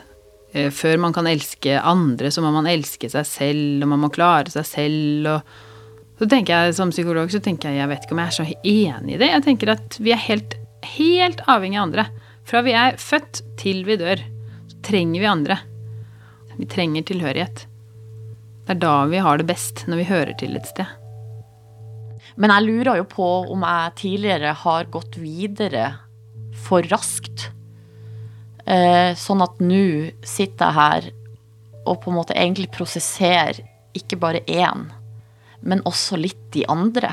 eh, 0.52 0.70
før 0.72 0.98
man 1.04 1.14
kan 1.16 1.28
elske 1.30 1.76
andre, 1.78 2.30
så 2.32 2.44
må 2.44 2.52
man 2.54 2.68
elske 2.70 3.10
seg 3.12 3.28
selv, 3.28 3.84
og 3.84 3.92
man 3.94 4.02
må 4.04 4.12
klare 4.12 4.52
seg 4.52 4.66
selv, 4.68 5.28
og 5.36 6.18
så 6.22 6.28
tenker 6.30 6.54
jeg 6.54 6.76
som 6.76 6.92
psykolog, 6.92 7.32
så 7.32 7.40
tenker 7.42 7.70
jeg, 7.70 7.80
jeg 7.80 7.90
vet 7.90 8.04
ikke 8.06 8.16
om 8.16 8.22
jeg 8.22 8.30
er 8.30 8.36
så 8.36 8.44
enig 8.46 9.16
i 9.16 9.20
det. 9.22 9.30
Jeg 9.32 9.44
tenker 9.46 9.74
at 9.74 9.98
vi 9.98 10.12
er 10.14 10.20
helt, 10.28 10.54
helt 10.94 11.42
avhengig 11.50 11.80
av 11.80 11.88
andre. 11.88 12.06
Fra 12.46 12.62
vi 12.66 12.76
er 12.78 12.98
født 13.00 13.42
til 13.58 13.82
vi 13.88 13.98
dør, 13.98 14.22
så 14.70 14.80
trenger 14.86 15.22
vi 15.22 15.30
andre. 15.30 15.58
Vi 16.58 16.68
trenger 16.70 17.06
tilhørighet. 17.08 17.66
Det 18.72 18.78
er 18.78 18.86
da 18.88 19.04
vi 19.04 19.18
har 19.20 19.36
det 19.36 19.44
best, 19.50 19.82
når 19.84 19.98
vi 20.00 20.04
hører 20.08 20.36
til 20.40 20.54
et 20.56 20.64
sted. 20.64 20.88
Men 22.40 22.48
jeg 22.54 22.64
lurer 22.64 23.02
jo 23.02 23.04
på 23.04 23.26
om 23.52 23.64
jeg 23.68 23.90
tidligere 24.00 24.54
har 24.56 24.86
gått 24.88 25.18
videre 25.20 25.90
for 26.56 26.86
raskt. 26.88 27.50
Eh, 28.64 29.12
sånn 29.12 29.44
at 29.44 29.60
nå 29.60 29.82
sitter 30.24 30.70
jeg 30.70 30.76
her 30.78 31.08
og 31.82 31.98
på 32.00 32.08
en 32.08 32.16
måte 32.16 32.32
egentlig 32.32 32.70
prosesserer 32.72 33.60
ikke 33.92 34.16
bare 34.22 34.40
én, 34.48 34.86
men 35.60 35.84
også 35.84 36.16
litt 36.16 36.40
de 36.56 36.62
andre. 36.72 37.10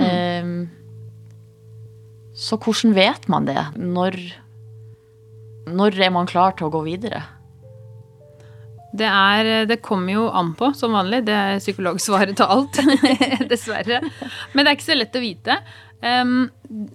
Eh, 0.00 0.48
så 2.32 2.56
hvordan 2.56 2.96
vet 2.96 3.28
man 3.28 3.52
det? 3.52 3.66
Når, 3.76 4.16
når 5.68 6.00
er 6.00 6.16
man 6.16 6.32
klar 6.32 6.56
til 6.56 6.70
å 6.70 6.72
gå 6.78 6.86
videre? 6.88 7.20
Det, 8.90 9.06
er, 9.06 9.50
det 9.70 9.78
kommer 9.86 10.16
jo 10.16 10.24
an 10.34 10.54
på, 10.58 10.72
som 10.74 10.96
vanlig. 10.96 11.22
Det 11.28 11.36
er 11.36 11.62
psykologsvaret 11.62 12.34
til 12.38 12.50
alt, 12.50 12.80
dessverre. 13.52 14.00
Men 14.52 14.64
det 14.64 14.72
er 14.72 14.78
ikke 14.78 14.88
så 14.88 14.98
lett 14.98 15.18
å 15.18 15.22
vite. 15.22 15.60
Um, 16.00 16.48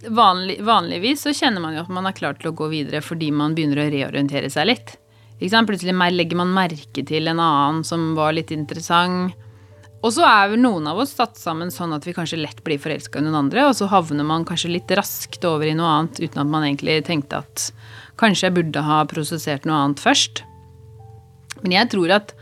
vanlig, 0.10 0.58
vanligvis 0.66 1.28
så 1.28 1.34
kjenner 1.36 1.62
man 1.62 1.75
jo 1.78 1.84
at 1.86 1.94
man 1.94 2.10
er 2.10 2.18
klar 2.18 2.38
til 2.40 2.50
å 2.50 2.56
gå 2.58 2.72
videre 2.72 3.04
fordi 3.06 3.30
man 3.30 3.54
begynner 3.54 3.84
å 3.84 3.90
reorientere 3.94 4.50
seg 4.52 4.72
litt. 4.72 4.96
Plutselig 5.40 5.94
legger 6.16 6.40
man 6.40 6.54
merke 6.56 7.04
til 7.06 7.28
en 7.28 7.42
annen 7.44 7.84
som 7.86 8.14
var 8.18 8.34
litt 8.34 8.52
interessant. 8.56 9.36
Og 10.06 10.12
så 10.14 10.22
er 10.28 10.52
vel 10.52 10.62
noen 10.62 10.86
av 10.86 11.00
oss 11.02 11.16
satt 11.18 11.40
sammen 11.40 11.72
sånn 11.74 11.96
at 11.96 12.06
vi 12.06 12.14
kanskje 12.14 12.38
lett 12.38 12.60
blir 12.66 12.78
forelska 12.82 13.20
i 13.20 13.25
noen 13.25 13.40
andre, 13.48 13.64
og 13.66 13.74
så 13.78 13.88
havner 13.90 14.28
man 14.28 14.46
kanskje 14.46 14.75
litt 14.75 14.92
raskt 14.94 15.46
over 15.50 15.66
i 15.66 15.74
noe 15.78 15.90
annet 15.90 16.20
uten 16.22 16.44
at 16.44 16.52
man 16.52 16.68
egentlig 16.68 17.00
tenkte 17.08 17.42
at 17.42 17.72
kanskje 18.22 18.48
jeg 18.48 18.56
burde 18.60 18.84
ha 18.86 19.00
prosessert 19.10 19.66
noe 19.66 19.80
annet 19.82 20.04
først. 20.04 20.44
Men 21.64 21.78
jeg 21.78 21.92
tror 21.94 22.16
at, 22.18 22.34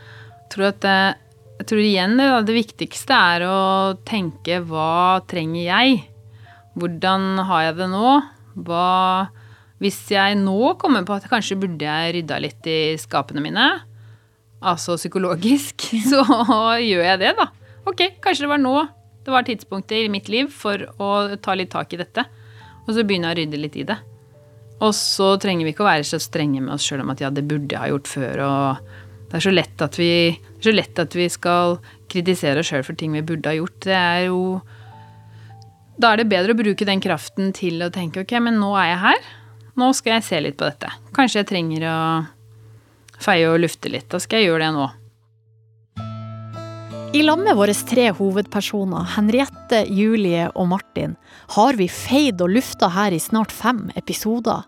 tror 0.53 0.71
at 0.71 0.87
eh, 0.89 1.19
jeg 1.61 1.69
tror 1.69 1.83
igjen 1.83 2.17
det, 2.17 2.55
viktigste 2.55 3.19
er 3.35 3.45
å 3.47 3.59
tenke 4.07 4.59
hva 4.67 5.21
trenger 5.29 5.63
jeg? 5.67 6.01
Hvordan 6.79 7.43
har 7.45 7.69
jeg 7.69 7.77
det 7.77 7.89
nå? 7.93 8.09
Hva 8.65 8.87
Hvis 9.83 9.99
jeg 10.11 10.39
nå 10.39 10.73
kommer 10.81 11.05
på 11.05 11.15
at 11.17 11.29
kanskje 11.29 11.59
burde 11.59 11.85
jeg 11.85 12.17
rydda 12.17 12.39
litt 12.41 12.67
i 12.71 12.95
skapene 13.01 13.43
mine, 13.43 13.67
altså 14.63 14.97
psykologisk, 14.97 15.89
så 16.11 16.23
gjør 16.79 17.07
jeg 17.11 17.21
det, 17.21 17.33
da. 17.39 17.49
Ok, 17.89 18.05
kanskje 18.23 18.45
det 18.45 18.53
var 18.53 18.61
nå 18.63 18.77
det 19.23 19.31
var 19.31 19.45
tidspunktet 19.47 19.97
i 19.97 20.09
mitt 20.11 20.27
liv 20.29 20.49
for 20.51 20.81
å 20.99 21.11
ta 21.39 21.55
litt 21.55 21.71
tak 21.71 21.93
i 21.95 21.99
dette. 22.01 22.25
Og 22.83 22.91
så 22.95 23.05
begynne 23.07 23.31
å 23.31 23.37
rydde 23.37 23.59
litt 23.59 23.77
i 23.79 23.85
det. 23.87 23.95
Og 24.83 24.91
så 24.97 25.29
trenger 25.39 25.63
vi 25.63 25.71
ikke 25.71 25.85
å 25.85 25.87
være 25.87 26.07
så 26.07 26.19
strenge 26.19 26.59
med 26.59 26.73
oss 26.75 26.83
sjøl 26.83 27.05
om 27.05 27.13
at 27.13 27.23
ja, 27.23 27.29
det 27.31 27.45
burde 27.47 27.71
jeg 27.71 27.79
ha 27.79 27.91
gjort 27.93 28.09
før, 28.11 28.41
og 28.43 28.97
det 29.33 29.39
er 29.39 29.45
så 29.47 29.51
lett 29.51 29.81
at 29.81 29.95
vi, 29.97 30.13
så 30.61 30.69
lett 30.69 30.99
at 31.01 31.15
vi 31.17 31.25
skal 31.25 31.79
kritisere 32.05 32.61
oss 32.61 32.67
sjøl 32.69 32.83
for 32.85 32.93
ting 32.93 33.15
vi 33.17 33.23
burde 33.25 33.49
ha 33.49 33.57
gjort. 33.57 33.79
Det 33.81 33.95
er 33.97 34.25
jo 34.27 34.61
Da 35.97 36.11
er 36.13 36.21
det 36.21 36.29
bedre 36.29 36.53
å 36.53 36.59
bruke 36.59 36.85
den 36.85 37.01
kraften 37.01 37.49
til 37.53 37.81
å 37.81 37.89
tenke 37.93 38.21
ok, 38.21 38.33
men 38.45 38.59
nå 38.61 38.69
er 38.77 38.91
jeg 38.91 38.99
her. 39.01 39.23
Nå 39.81 39.87
skal 39.97 40.19
jeg 40.19 40.25
se 40.27 40.41
litt 40.45 40.57
på 40.59 40.69
dette. 40.69 40.91
Kanskje 41.17 41.41
jeg 41.41 41.49
trenger 41.49 41.85
å 41.89 41.97
feie 43.25 43.47
og 43.49 43.63
lufte 43.63 43.89
litt. 43.89 44.05
Da 44.13 44.21
skal 44.21 44.43
jeg 44.43 44.51
gjøre 44.51 44.67
det 44.67 44.75
nå. 44.77 44.85
I 47.17 47.23
lag 47.25 47.41
med 47.41 47.57
våre 47.57 47.73
tre 47.89 48.11
hovedpersoner, 48.13 49.09
Henriette, 49.15 49.81
Julie 49.89 50.45
og 50.53 50.69
Martin, 50.75 51.17
har 51.57 51.73
vi 51.81 51.89
feid 51.89 52.41
og 52.41 52.53
lufta 52.53 52.91
her 52.93 53.17
i 53.17 53.21
snart 53.21 53.53
fem 53.53 53.87
episoder. 53.97 54.61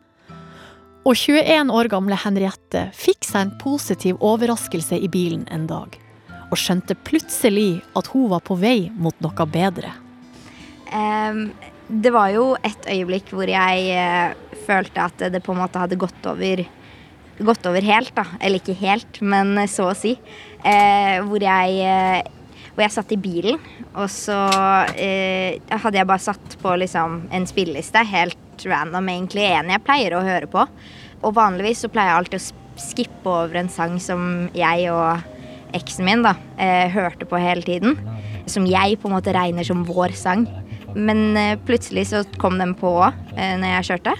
Og 1.05 1.13
21 1.13 1.69
år 1.69 1.85
gamle 1.91 2.17
Henriette 2.17 2.87
fikk 2.97 3.27
seg 3.27 3.43
en 3.43 3.53
positiv 3.61 4.17
overraskelse 4.25 4.97
i 4.97 5.09
bilen 5.11 5.43
en 5.53 5.67
dag. 5.69 5.93
Og 6.49 6.57
skjønte 6.57 6.97
plutselig 7.05 7.83
at 7.97 8.09
hun 8.09 8.31
var 8.31 8.41
på 8.45 8.57
vei 8.57 8.89
mot 8.89 9.13
noe 9.21 9.45
bedre. 9.53 9.91
Um, 10.89 11.51
det 11.89 12.09
var 12.13 12.31
jo 12.33 12.47
et 12.65 12.89
øyeblikk 12.89 13.29
hvor 13.35 13.49
jeg 13.49 13.85
uh, 13.93 14.57
følte 14.65 15.05
at 15.05 15.27
det 15.29 15.43
på 15.45 15.53
en 15.53 15.61
måte 15.61 15.81
hadde 15.81 15.99
gått 16.01 16.31
over 16.31 16.65
Gått 17.35 17.65
over 17.67 17.83
helt, 17.83 18.13
da. 18.15 18.23
Eller 18.39 18.61
ikke 18.61 18.77
helt, 18.79 19.17
men 19.19 19.57
så 19.67 19.89
å 19.91 19.95
si. 19.97 20.13
Uh, 20.63 21.19
hvor 21.27 21.43
jeg 21.43 21.81
eh, 21.83 22.29
hvor 22.75 22.83
jeg 22.83 22.91
satt 22.91 23.13
i 23.15 23.19
bilen, 23.19 23.59
og 23.95 24.09
så 24.11 24.35
eh, 24.99 25.55
hadde 25.71 25.95
jeg 25.95 26.09
bare 26.09 26.23
satt 26.25 26.57
på 26.59 26.73
liksom 26.81 27.21
en 27.33 27.47
spilleliste, 27.47 28.03
helt 28.11 28.65
random 28.67 29.07
egentlig, 29.13 29.47
en 29.47 29.71
jeg 29.71 29.83
pleier 29.85 30.15
å 30.17 30.23
høre 30.25 30.49
på. 30.51 30.65
Og 31.23 31.35
vanligvis 31.37 31.85
så 31.85 31.91
pleier 31.91 32.11
jeg 32.11 32.19
alltid 32.19 32.41
å 32.41 32.83
skippe 32.85 33.31
over 33.31 33.61
en 33.61 33.71
sang 33.71 33.95
som 34.03 34.49
jeg 34.55 34.89
og 34.91 35.23
eksen 35.75 36.07
min 36.07 36.23
da, 36.25 36.35
eh, 36.59 36.91
hørte 36.91 37.27
på 37.27 37.39
hele 37.39 37.63
tiden. 37.63 37.97
Som 38.45 38.67
jeg 38.69 38.99
på 38.99 39.09
en 39.09 39.15
måte 39.15 39.33
regner 39.33 39.65
som 39.65 39.85
vår 39.87 40.15
sang. 40.15 40.45
Men 40.95 41.35
eh, 41.37 41.57
plutselig 41.67 42.09
så 42.11 42.23
kom 42.39 42.59
den 42.59 42.75
på 42.77 42.91
eh, 43.03 43.55
når 43.59 43.71
jeg 43.77 43.87
kjørte. 43.89 44.15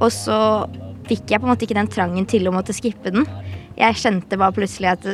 Og 0.00 0.10
så 0.12 0.38
fikk 1.08 1.32
jeg 1.32 1.40
på 1.40 1.48
en 1.48 1.52
måte 1.52 1.66
ikke 1.66 1.80
den 1.80 1.92
trangen 1.92 2.28
til 2.28 2.48
å 2.48 2.54
måtte 2.54 2.76
skippe 2.76 3.12
den. 3.12 3.26
Jeg 3.76 4.00
kjente 4.00 4.38
bare 4.40 4.54
plutselig 4.56 4.94
at 4.94 5.08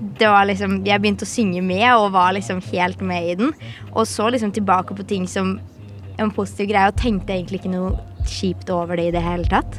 det 0.00 0.28
var 0.32 0.46
liksom 0.48 0.78
Jeg 0.88 1.02
begynte 1.02 1.26
å 1.26 1.28
synge 1.28 1.60
med 1.64 1.86
og 1.92 2.14
var 2.14 2.32
liksom 2.36 2.62
helt 2.70 3.02
med 3.04 3.32
i 3.32 3.34
den. 3.42 3.52
Og 3.92 4.06
så 4.08 4.30
liksom 4.32 4.52
tilbake 4.56 4.96
på 4.96 5.06
ting 5.08 5.26
som 5.28 5.58
en 6.20 6.32
positiv 6.34 6.70
greie, 6.72 6.90
og 6.90 6.98
tenkte 7.00 7.32
egentlig 7.32 7.62
ikke 7.62 7.72
noe 7.72 7.94
kjipt 8.28 8.70
over 8.72 8.98
det 9.00 9.08
i 9.08 9.14
det 9.14 9.22
hele 9.24 9.48
tatt. 9.48 9.78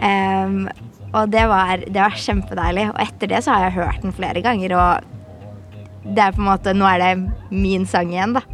Um, 0.00 0.68
og 1.12 1.32
det 1.32 1.44
var, 1.50 1.82
det 1.84 2.00
var 2.00 2.16
kjempedeilig. 2.16 2.88
Og 2.92 3.00
etter 3.04 3.32
det 3.32 3.42
så 3.44 3.54
har 3.54 3.68
jeg 3.68 3.78
hørt 3.80 4.04
den 4.04 4.14
flere 4.16 4.44
ganger, 4.44 4.76
og 4.78 6.08
det 6.08 6.24
er 6.24 6.36
på 6.36 6.40
en 6.40 6.48
måte 6.48 6.72
Nå 6.76 6.86
er 6.88 7.02
det 7.02 7.10
min 7.52 7.84
sang 7.88 8.12
igjen, 8.12 8.36
da. 8.38 8.44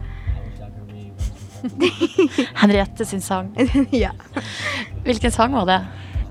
Henriette 2.62 3.06
sin 3.08 3.22
sang. 3.24 3.52
ja. 4.04 4.12
Hvilken 5.06 5.32
sang 5.34 5.54
var 5.56 5.70
det? 5.70 5.80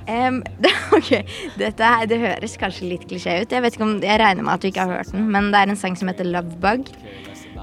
Em, 0.07 0.41
det, 0.63 0.73
ok, 0.95 1.11
Dette 1.59 1.91
det 2.09 2.19
høres 2.21 2.57
kanskje 2.59 2.89
litt 2.91 3.07
klisjé 3.09 3.39
ut. 3.43 3.51
Jeg 3.51 3.63
vet 3.63 3.77
ikke 3.77 3.87
om, 3.87 3.95
jeg 4.03 4.19
regner 4.21 4.45
med 4.45 4.55
at 4.55 4.63
du 4.63 4.69
ikke 4.69 4.85
har 4.85 4.99
hørt 4.99 5.13
den, 5.13 5.29
men 5.33 5.51
det 5.53 5.61
er 5.61 5.73
en 5.73 5.79
sang 5.79 5.97
som 5.99 6.11
heter 6.11 6.27
'Love 6.27 6.59
Bug'. 6.63 6.93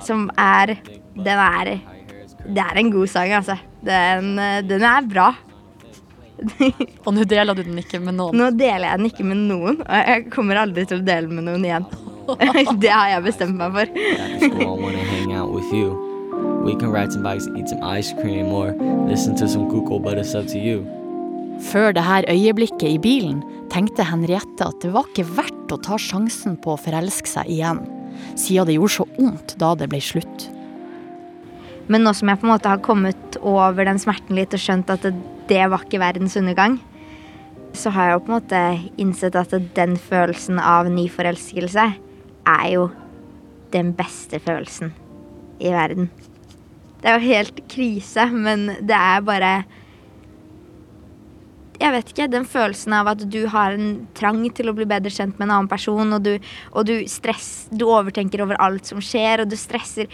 Som 0.01 0.31
er 0.39 0.77
Den 1.17 1.39
er 1.39 1.79
Det 2.47 2.63
er 2.63 2.79
en 2.79 2.91
god 2.91 3.07
sang, 3.07 3.33
altså. 3.33 3.57
Den, 3.85 4.37
den 4.69 4.83
er 4.83 5.01
bra. 5.05 5.35
Og 7.07 7.15
nå 7.15 7.25
deler 7.25 7.55
du 7.55 7.63
den 7.63 7.79
ikke 7.79 8.01
med 8.01 8.17
noen. 8.17 8.37
Nå 8.37 8.51
deler 8.57 8.89
jeg 8.89 8.99
den 8.99 9.11
ikke 9.11 9.27
med 9.29 9.43
noen, 9.51 9.83
og 9.85 9.97
jeg 10.09 10.31
kommer 10.33 10.57
aldri 10.57 10.87
til 10.89 11.03
å 11.03 11.05
dele 11.05 11.29
den 11.29 11.37
med 11.41 11.45
noen 11.51 11.67
igjen. 11.69 11.89
det 12.83 12.93
har 12.93 13.09
jeg 13.17 13.27
bestemt 13.27 13.59
meg 13.59 13.75
for. 13.75 13.87
We 16.61 16.77
can 16.77 16.91
ride 16.93 17.11
some 17.11 17.23
bikes, 17.23 17.49
eat 17.57 17.69
some 17.71 17.83
ice 17.83 18.13
cream, 18.13 18.53
or 18.53 18.73
listen 19.09 19.35
to 19.37 19.49
some 19.49 19.69
Google, 19.69 19.99
but 19.99 20.19
it's 20.19 20.35
up 20.35 20.47
to 20.49 20.59
you. 20.59 21.00
Før 21.61 21.93
det 21.93 22.05
her 22.07 22.27
øyeblikket 22.33 22.87
i 22.89 23.01
bilen 23.03 23.43
tenkte 23.73 24.07
Henriette 24.09 24.65
at 24.65 24.81
det 24.83 24.93
var 24.95 25.09
ikke 25.11 25.29
verdt 25.37 25.75
å 25.75 25.81
ta 25.85 25.99
sjansen 26.01 26.57
på 26.63 26.75
å 26.75 26.81
forelske 26.81 27.29
seg 27.29 27.51
igjen, 27.53 27.83
siden 28.33 28.71
det 28.71 28.79
gjorde 28.79 28.97
så 28.97 29.07
vondt 29.19 29.55
da 29.61 29.75
det 29.79 29.91
ble 29.93 30.01
slutt. 30.03 30.47
Men 31.91 32.07
nå 32.07 32.15
som 32.17 32.31
jeg 32.31 32.41
på 32.41 32.47
en 32.47 32.55
måte 32.55 32.71
har 32.71 32.83
kommet 32.85 33.37
over 33.43 33.87
den 33.87 34.01
smerten 34.01 34.39
litt 34.39 34.55
og 34.55 34.63
skjønt 34.63 34.93
at 34.95 35.05
det, 35.05 35.13
det 35.51 35.65
var 35.71 35.85
ikke 35.85 36.01
verdens 36.03 36.39
undergang, 36.39 36.79
så 37.77 37.93
har 37.95 38.09
jeg 38.09 38.17
jo 38.17 38.23
på 38.25 38.33
en 38.33 38.39
måte 38.39 38.63
innsett 39.03 39.37
at 39.39 39.53
den 39.77 39.97
følelsen 40.01 40.59
av 40.63 40.89
ny 40.91 41.07
forelskelse 41.13 41.87
er 42.51 42.67
jo 42.73 42.89
den 43.75 43.93
beste 43.99 44.41
følelsen 44.43 44.95
i 45.63 45.71
verden. 45.75 46.09
Det 47.01 47.09
er 47.09 47.19
jo 47.19 47.31
helt 47.31 47.61
krise, 47.71 48.27
men 48.33 48.67
det 48.87 48.97
er 48.97 49.23
bare 49.25 49.53
jeg 51.81 51.95
vet 51.95 52.11
ikke, 52.13 52.27
den 52.29 52.45
følelsen 52.49 52.95
av 52.97 53.09
at 53.15 53.23
du 53.33 53.41
har 53.49 53.77
en 53.77 54.03
trang 54.19 54.43
til 54.57 54.69
å 54.69 54.75
bli 54.77 54.87
bedre 54.89 55.13
kjent 55.13 55.39
med 55.39 55.49
en 55.49 55.55
annen 55.57 55.71
person, 55.71 56.13
og 56.17 56.27
du, 56.27 56.35
og 56.75 56.85
du 56.89 56.95
stress, 57.09 57.71
du 57.73 57.87
overtenker 57.89 58.45
over 58.45 58.61
alt 58.61 58.91
som 58.91 59.01
skjer, 59.05 59.45
og 59.45 59.51
du 59.53 59.57
stresser 59.61 60.11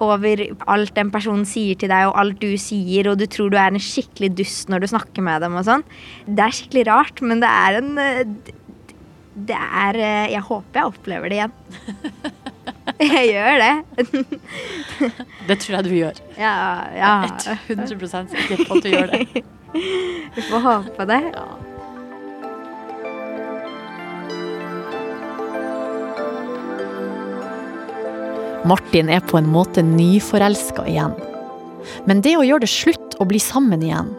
over 0.00 0.44
alt 0.70 0.94
den 0.96 1.10
personen 1.12 1.44
sier 1.48 1.76
til 1.80 1.90
deg, 1.92 2.08
og 2.08 2.16
alt 2.22 2.38
du 2.40 2.54
sier, 2.60 3.10
og 3.10 3.18
du 3.20 3.26
tror 3.30 3.50
du 3.52 3.58
er 3.60 3.74
en 3.74 3.82
skikkelig 3.82 4.32
dust 4.38 4.70
når 4.72 4.84
du 4.84 4.90
snakker 4.94 5.26
med 5.26 5.44
dem 5.44 5.58
og 5.60 5.66
sånn. 5.66 5.84
Det 6.24 6.46
er 6.46 6.56
skikkelig 6.56 6.86
rart, 6.88 7.20
men 7.26 7.42
det 7.42 7.50
er 7.50 7.80
en 7.82 7.92
eh, 8.00 8.24
Det 9.50 9.56
er 9.56 9.96
eh, 9.96 10.32
Jeg 10.32 10.42
håper 10.46 10.80
jeg 10.80 10.94
opplever 10.94 11.30
det 11.30 11.40
igjen. 11.40 11.54
Jeg 13.00 13.30
gjør 13.30 13.62
det. 13.62 13.74
Det 15.48 15.56
tror 15.62 15.76
jeg 15.76 15.84
du 15.86 15.92
gjør. 15.94 16.18
Ja, 16.36 16.50
ja. 16.92 17.12
Jeg 17.24 17.54
er 17.54 17.86
100 17.86 18.28
sikker 18.34 18.64
på 18.66 18.76
at 18.76 18.84
du 18.84 18.90
gjør 18.92 19.14
det. 19.14 19.44
Vi 20.34 20.44
får 20.48 20.64
håpe 20.66 21.06
det. 21.10 21.20
Martin 28.68 29.08
er 29.08 29.22
på 29.24 29.40
en 29.40 29.48
måte 29.48 29.82
nyforelska 29.82 30.86
igjen. 30.90 31.14
Men 32.06 32.20
det 32.24 32.36
å 32.36 32.44
gjøre 32.44 32.66
det 32.66 32.72
slutt 32.72 33.16
å 33.20 33.26
bli 33.28 33.40
sammen 33.40 33.82
igjen, 33.82 34.10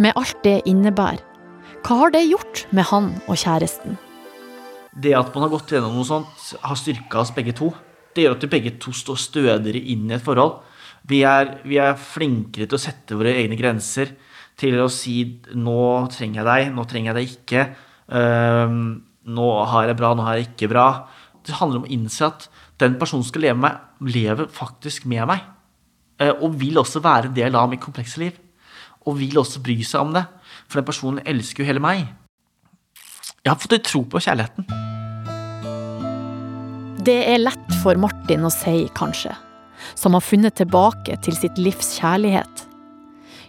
med 0.00 0.16
alt 0.16 0.38
det 0.46 0.60
innebærer, 0.68 1.20
hva 1.84 2.04
har 2.04 2.14
det 2.14 2.26
gjort 2.28 2.66
med 2.76 2.88
han 2.90 3.12
og 3.26 3.36
kjæresten? 3.40 3.98
det 4.96 5.14
at 5.14 5.30
man 5.34 5.46
har 5.46 5.52
gått 5.52 5.72
gjennom 5.74 5.94
noe 5.94 6.06
sånt, 6.06 6.48
har 6.62 6.78
styrka 6.78 7.22
oss 7.22 7.32
begge 7.34 7.54
to. 7.56 7.70
Det 8.14 8.24
gjør 8.24 8.36
at 8.36 8.44
vi 8.44 8.52
begge 8.52 8.74
to 8.82 8.92
står 8.94 9.20
stødigere 9.22 9.82
inn 9.92 10.08
i 10.10 10.16
et 10.16 10.24
forhold. 10.24 10.60
Vi 11.08 11.22
er, 11.26 11.56
vi 11.64 11.78
er 11.80 11.96
flinkere 11.96 12.66
til 12.68 12.76
å 12.76 12.82
sette 12.82 13.16
våre 13.18 13.36
egne 13.38 13.58
grenser, 13.58 14.12
til 14.60 14.76
å 14.82 14.88
si 14.92 15.40
'nå 15.54 16.08
trenger 16.12 16.42
jeg 16.42 16.48
deg', 16.50 16.74
'nå 16.74 16.84
trenger 16.88 17.14
jeg 17.14 17.16
deg 17.16 17.28
ikke', 17.36 17.74
ehm, 18.12 19.02
'nå 19.26 19.48
har 19.66 19.86
jeg 19.86 19.96
bra', 19.96 20.14
'nå 20.14 20.22
har 20.22 20.36
jeg 20.36 20.48
ikke 20.48 20.68
bra'. 20.68 21.06
Det 21.46 21.54
handler 21.56 21.78
om 21.80 21.84
å 21.84 21.92
innse 21.92 22.26
at 22.26 22.48
den 22.78 22.94
personen 22.94 23.24
som 23.24 23.30
skal 23.32 23.42
leve 23.42 23.56
med 23.56 23.70
meg, 23.70 24.12
lever 24.12 24.46
faktisk 24.46 25.06
med 25.06 25.26
meg. 25.26 25.40
eh, 26.18 26.32
Og 26.32 26.60
vil 26.60 26.74
også 26.74 27.00
være 27.00 27.26
en 27.26 27.34
del 27.34 27.56
av 27.56 27.70
mitt 27.70 27.80
komplekse 27.80 28.18
liv. 28.18 28.32
Og 29.06 29.18
vil 29.18 29.38
også 29.38 29.62
bry 29.62 29.82
seg 29.82 30.00
om 30.02 30.12
det. 30.12 30.26
For 30.68 30.80
den 30.80 30.84
personen 30.84 31.20
elsker 31.24 31.64
jo 31.64 31.64
hele 31.64 31.80
meg. 31.80 32.08
Jeg 33.42 33.50
har 33.50 33.56
fått 33.56 33.72
litt 33.72 33.84
tro 33.84 34.04
på 34.04 34.20
kjærligheten. 34.20 34.66
Det 37.02 37.28
er 37.28 37.38
lett 37.38 37.72
for 37.82 37.94
Martin 37.96 38.44
å 38.44 38.50
si, 38.52 38.86
kanskje, 38.94 39.34
som 39.94 40.12
har 40.12 40.20
funnet 40.20 40.54
tilbake 40.54 41.16
til 41.22 41.34
sitt 41.34 41.56
livs 41.56 41.98
kjærlighet. 41.98 42.69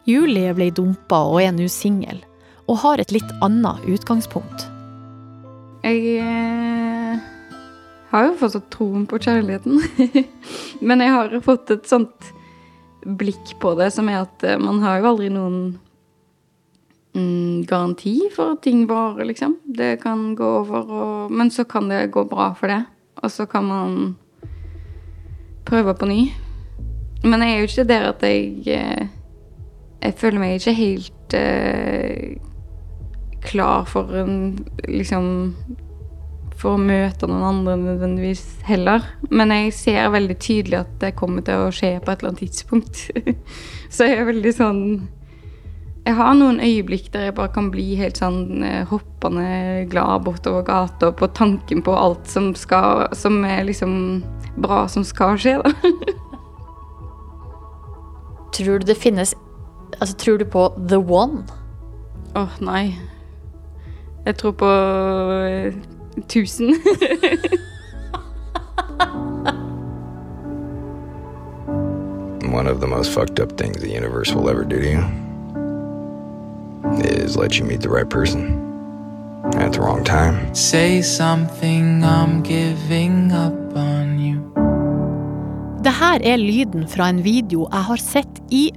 Julie 0.09 0.53
ble 0.57 0.71
dumpa 0.73 1.21
og 1.29 1.41
er 1.43 1.53
nå 1.55 1.67
singel, 1.71 2.21
og 2.67 2.81
har 2.83 3.01
et 3.01 3.13
litt 3.13 3.35
annet 3.45 3.83
utgangspunkt. 3.89 4.65
Jeg 5.81 6.17
eh, 6.21 7.21
har 8.11 8.27
jo 8.27 8.37
fortsatt 8.37 8.69
troen 8.73 9.07
på 9.09 9.19
kjærligheten. 9.21 9.79
Men 10.87 11.01
jeg 11.01 11.13
har 11.15 11.37
fått 11.45 11.73
et 11.73 11.87
sånt 11.89 12.33
blikk 13.01 13.55
på 13.61 13.73
det 13.79 13.89
som 13.95 14.09
er 14.11 14.23
at 14.23 14.45
eh, 14.45 14.59
man 14.61 14.81
har 14.83 14.99
jo 14.99 15.09
aldri 15.13 15.29
noen 15.33 15.61
mm, 17.17 17.63
garanti 17.69 18.17
for 18.33 18.55
at 18.55 18.61
ting 18.65 18.83
varer, 18.89 19.25
liksom. 19.29 19.57
Det 19.65 19.95
kan 20.03 20.31
gå 20.37 20.51
over, 20.61 20.91
og, 20.91 21.31
men 21.33 21.49
så 21.53 21.65
kan 21.65 21.89
det 21.89 22.11
gå 22.13 22.25
bra 22.29 22.51
for 22.57 22.73
det. 22.73 22.83
Og 23.21 23.33
så 23.33 23.47
kan 23.49 23.65
man 23.69 23.97
prøve 25.65 25.95
på 25.97 26.09
ny. 26.09 26.21
Men 27.23 27.41
jeg 27.45 27.53
er 27.53 27.59
jo 27.59 27.69
ikke 27.69 27.89
der 27.89 28.07
at 28.11 28.23
jeg 28.25 28.77
eh, 28.77 29.09
Jeg 30.01 30.17
føler 30.17 30.41
meg 30.41 30.57
ikke 30.57 30.73
helt 30.73 31.35
eh, 31.37 32.39
klar 33.45 33.85
for 33.89 34.09
en 34.21 34.35
liksom 34.87 35.29
For 36.61 36.77
å 36.77 36.81
møte 36.81 37.25
noen 37.25 37.45
andre 37.45 37.75
nødvendigvis 37.79 38.43
heller. 38.67 39.01
Men 39.33 39.49
jeg 39.53 39.73
ser 39.73 40.11
veldig 40.13 40.37
tydelig 40.37 40.77
at 40.83 40.91
det 41.01 41.15
kommer 41.17 41.41
til 41.45 41.57
å 41.57 41.71
skje 41.73 41.95
på 42.01 42.11
et 42.11 42.21
eller 42.21 42.33
annet 42.33 42.43
tidspunkt. 42.43 43.07
Så 43.93 44.05
jeg 44.05 44.19
er 44.19 44.29
veldig 44.29 44.53
sånn 44.53 44.83
Jeg 46.05 46.17
har 46.17 46.33
noen 46.37 46.61
øyeblikk 46.61 47.11
der 47.13 47.27
jeg 47.27 47.37
bare 47.37 47.53
kan 47.53 47.69
bli 47.73 47.95
helt 47.97 48.21
sånn 48.21 48.63
eh, 48.65 48.85
hoppende 48.89 49.85
glad 49.89 50.25
bortover 50.25 50.65
gata 50.65 51.11
på 51.13 51.29
tanken 51.37 51.81
på 51.85 51.93
alt 51.97 52.29
som 52.29 52.51
skal 52.57 53.07
Som 53.17 53.41
er 53.45 53.65
liksom 53.69 54.23
bra 54.61 54.83
som 54.91 55.05
skal 55.07 55.37
skje, 55.39 55.57
da. 55.61 55.71
Tror 58.51 58.81
du 58.81 58.89
det 58.89 58.97
finnes 58.99 59.31
Altså, 59.99 60.15
tror 60.15 60.37
du 60.37 60.45
på 60.45 60.73
the 60.87 60.99
one? 60.99 61.43
Åh, 62.35 62.49
nei. 62.61 62.95
Jeg 64.25 64.35
tror 64.37 64.51
på 64.51 64.71
eh, 65.45 65.73
tusen. 66.29 66.75
One 72.53 72.67
of 72.67 72.79
the 72.81 72.87
most 72.87 73.11
fucked 73.11 73.39
up 73.39 73.57
things 73.57 73.77
the 73.77 73.89
universe 73.89 74.35
will 74.35 74.49
ever 74.49 74.63
do 74.63 74.79
to 74.79 74.89
you 74.89 75.01
is 76.99 77.37
let 77.37 77.57
you 77.57 77.65
meet 77.65 77.81
the 77.81 77.89
right 77.89 78.09
person 78.09 78.41
at 79.55 79.73
the 79.73 79.79
wrong 79.81 80.03
time. 80.03 80.53
Say 80.53 81.01
something, 81.01 82.03
I'm 82.03 82.43
giving 82.43 83.31
up 83.31 83.75
on 83.75 84.19
you. 84.19 84.41
Det 85.83 85.93
her 85.93 86.19
er 86.23 86.37
lyden 86.37 86.87
fra 86.87 87.09
en 87.09 87.23
video 87.23 87.67
jeg 87.71 87.83
har 87.83 87.95
sett 87.95 88.41
i 88.51 88.71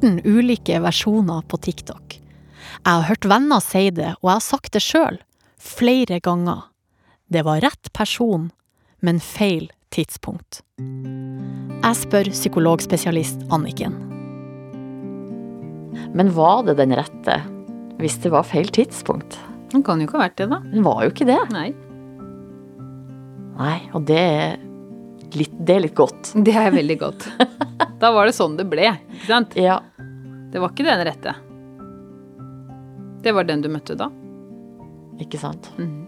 18 0.00 0.20
ulike 0.24 0.80
versjoner 0.80 1.42
på 1.48 1.56
TikTok. 1.56 2.20
Jeg 2.84 2.92
har 2.92 3.06
hørt 3.08 3.24
venner 3.24 3.60
si 3.64 3.88
det, 3.90 4.14
og 4.20 4.28
jeg 4.28 4.34
har 4.34 4.44
sagt 4.44 4.72
det 4.74 4.82
sjøl, 4.84 5.18
flere 5.56 6.20
ganger. 6.20 6.66
Det 7.32 7.42
var 7.46 7.62
rett 7.64 7.92
person, 7.96 8.50
men 9.00 9.20
feil 9.20 9.70
tidspunkt. 9.94 10.60
Jeg 10.76 11.98
spør 12.02 12.30
psykologspesialist 12.34 13.46
Anniken. 13.50 13.96
Men 16.16 16.32
var 16.36 16.64
det 16.66 16.76
den 16.80 16.94
rette 16.96 17.40
hvis 18.00 18.18
det 18.20 18.32
var 18.34 18.46
feil 18.46 18.68
tidspunkt? 18.68 19.38
Den 19.72 19.82
kan 19.82 20.00
jo 20.00 20.06
ikke 20.06 20.18
ha 20.18 20.26
vært 20.26 20.38
det, 20.38 20.50
da. 20.52 20.60
Den 20.72 20.84
var 20.84 21.02
jo 21.04 21.12
ikke 21.14 21.28
det. 21.28 21.40
Nei. 21.54 21.70
Nei, 23.56 23.78
og 23.96 24.04
det 24.08 24.20
er 24.20 24.58
litt, 25.36 25.56
det 25.56 25.78
er 25.78 25.86
litt 25.88 25.96
godt. 25.96 26.34
Det 26.36 26.54
er 26.60 26.74
veldig 26.76 26.98
godt. 27.00 27.30
Da 28.00 28.12
var 28.12 28.28
det 28.28 28.36
sånn 28.36 28.58
det 28.58 28.66
ble, 28.68 28.90
ikke 29.16 29.28
sant? 29.28 29.56
Ja. 29.56 29.80
Det 30.52 30.60
var 30.60 30.72
ikke 30.72 30.86
den 30.86 31.04
rette. 31.08 31.32
Det 33.24 33.32
var 33.34 33.46
den 33.48 33.64
du 33.64 33.70
møtte 33.72 33.96
da. 33.98 34.10
Ikke 35.22 35.40
sant? 35.40 35.70
Mm. 35.80 36.04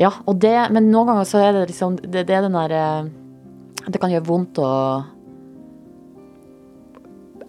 Ja, 0.00 0.10
og 0.26 0.40
det, 0.42 0.56
men 0.74 0.90
noen 0.90 1.12
ganger 1.12 1.28
så 1.28 1.40
er 1.42 1.54
det 1.54 1.66
liksom 1.70 1.98
Det, 2.00 2.24
det 2.28 2.34
er 2.34 2.44
den 2.46 2.56
derre 2.56 2.84
Det 3.92 4.00
kan 4.00 4.12
gjøre 4.12 4.26
vondt 4.28 4.60
å 4.60 4.70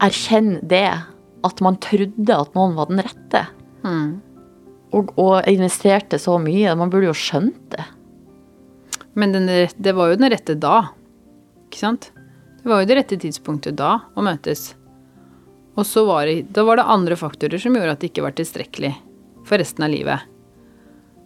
erkjenne 0.03 0.59
det. 0.67 0.87
At 1.47 1.61
man 1.63 1.77
trodde 1.83 2.35
at 2.35 2.55
noen 2.55 2.73
var 2.75 2.89
den 2.89 3.03
rette. 3.03 3.45
Mm. 3.83 4.19
Og, 4.95 5.13
og 5.19 5.47
investerte 5.47 6.19
så 6.19 6.35
mye. 6.41 6.73
Man 6.79 6.91
burde 6.91 7.07
jo 7.07 7.15
skjønt 7.15 7.61
det. 7.71 7.85
Men 9.19 9.35
den, 9.35 9.47
det 9.75 9.93
var 9.95 10.11
jo 10.11 10.19
den 10.19 10.31
rette 10.33 10.57
da. 10.59 10.89
Ikke 11.73 11.81
sant? 11.81 12.11
Det 12.61 12.69
var 12.69 12.83
jo 12.83 12.87
det 12.87 12.99
rette 12.99 13.17
tidspunktet 13.17 13.73
da 13.79 13.95
å 14.13 14.23
møtes. 14.23 14.75
Og 15.73 15.87
så 15.89 16.03
var 16.05 16.29
det, 16.29 16.51
da 16.53 16.61
var 16.67 16.77
det 16.77 16.85
andre 16.85 17.17
faktorer 17.17 17.57
som 17.57 17.73
gjorde 17.73 17.95
at 17.95 18.03
det 18.03 18.11
ikke 18.11 18.27
var 18.27 18.35
tilstrekkelig 18.37 18.91
for 19.49 19.57
resten 19.57 19.87
av 19.87 19.89
livet. 19.89 20.29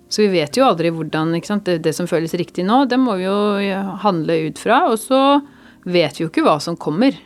Så 0.07 0.23
vi 0.23 0.39
vet 0.39 0.55
jo 0.55 0.63
aldri 0.63 0.93
hvordan? 0.95 1.35
Det, 1.35 1.81
det 1.83 1.91
som 1.93 2.07
føles 2.07 2.31
riktig 2.39 2.63
nå, 2.63 2.85
det 2.87 2.95
må 2.95 3.17
vi 3.19 3.27
jo 3.27 3.35
handle 4.05 4.39
ut 4.47 4.61
fra. 4.61 4.85
Og 4.87 4.95
så 5.03 5.19
vet 5.83 6.15
vi 6.15 6.23
jo 6.23 6.31
ikke 6.31 6.45
hva 6.47 6.55
som 6.63 6.79
kommer. 6.79 7.19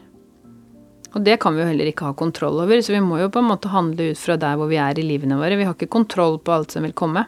Og 1.14 1.22
det 1.22 1.38
kan 1.44 1.54
vi 1.54 1.62
jo 1.62 1.70
heller 1.70 1.92
ikke 1.92 2.10
ha 2.10 2.18
kontroll 2.18 2.64
over, 2.64 2.82
så 2.82 2.96
vi 2.96 3.04
må 3.06 3.20
jo 3.22 3.30
på 3.30 3.44
en 3.44 3.52
måte 3.52 3.70
handle 3.70 4.16
ut 4.16 4.20
fra 4.20 4.40
der 4.42 4.58
hvor 4.58 4.72
vi 4.72 4.82
er 4.82 4.98
i 4.98 5.06
livene 5.06 5.38
våre. 5.38 5.60
Vi 5.60 5.68
har 5.68 5.78
ikke 5.78 5.92
kontroll 5.94 6.40
på 6.42 6.56
alt 6.56 6.74
som 6.74 6.88
vil 6.88 6.98
komme. 6.98 7.28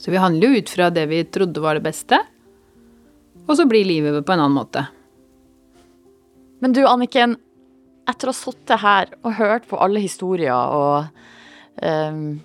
Så 0.00 0.14
vi 0.14 0.22
handler 0.22 0.48
jo 0.48 0.62
ut 0.62 0.70
fra 0.72 0.88
det 0.94 1.04
vi 1.10 1.24
trodde 1.28 1.60
var 1.60 1.76
det 1.76 1.84
beste, 1.84 2.22
og 3.48 3.56
så 3.58 3.66
blir 3.68 3.86
livet 3.88 4.24
på 4.24 4.34
en 4.34 4.44
annen 4.44 4.58
måte. 4.58 4.86
Men 6.62 6.76
du, 6.76 6.84
Anniken. 6.86 7.38
Etter 8.10 8.28
å 8.28 8.32
ha 8.32 8.34
sittet 8.34 8.82
her 8.82 9.12
og 9.22 9.36
hørt 9.38 9.66
på 9.70 9.78
alle 9.78 10.00
historier 10.02 10.50
og, 10.50 11.04
um, 11.78 12.40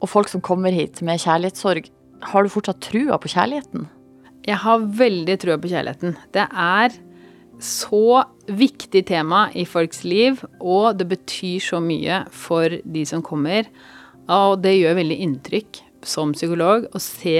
og 0.00 0.08
folk 0.08 0.30
som 0.32 0.40
kommer 0.40 0.72
hit 0.72 1.02
med 1.04 1.20
kjærlighetssorg, 1.20 1.90
har 2.32 2.44
du 2.44 2.52
fortsatt 2.52 2.80
trua 2.86 3.18
på 3.20 3.28
kjærligheten? 3.28 3.84
Jeg 4.48 4.56
har 4.62 4.86
veldig 4.96 5.36
trua 5.42 5.58
på 5.60 5.68
kjærligheten. 5.68 6.16
Det 6.32 6.46
er 6.48 6.96
så 7.60 8.22
viktig 8.48 9.04
tema 9.08 9.46
i 9.52 9.66
folks 9.68 10.00
liv, 10.08 10.40
og 10.60 10.96
det 10.96 11.10
betyr 11.10 11.60
så 11.64 11.80
mye 11.84 12.22
for 12.32 12.80
de 12.80 13.04
som 13.08 13.24
kommer. 13.24 13.68
Og 14.32 14.62
det 14.64 14.78
gjør 14.78 14.96
veldig 15.00 15.20
inntrykk 15.26 15.82
som 16.08 16.32
psykolog 16.32 16.88
å 16.88 17.02
se 17.04 17.36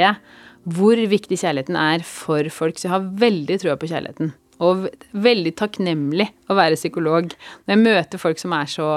hvor 0.74 1.00
viktig 1.10 1.38
kjærligheten 1.40 1.78
er 1.78 2.04
for 2.06 2.46
folk. 2.52 2.78
Så 2.78 2.88
jeg 2.88 2.94
har 2.94 3.08
veldig 3.22 3.58
trua 3.62 3.76
på 3.80 3.90
kjærligheten. 3.90 4.32
Og 4.60 4.86
veldig 5.16 5.54
takknemlig 5.56 6.28
å 6.52 6.56
være 6.58 6.78
psykolog 6.78 7.30
når 7.32 7.74
jeg 7.74 7.82
møter 7.82 8.20
folk 8.20 8.40
som 8.42 8.54
er 8.56 8.68
så 8.68 8.88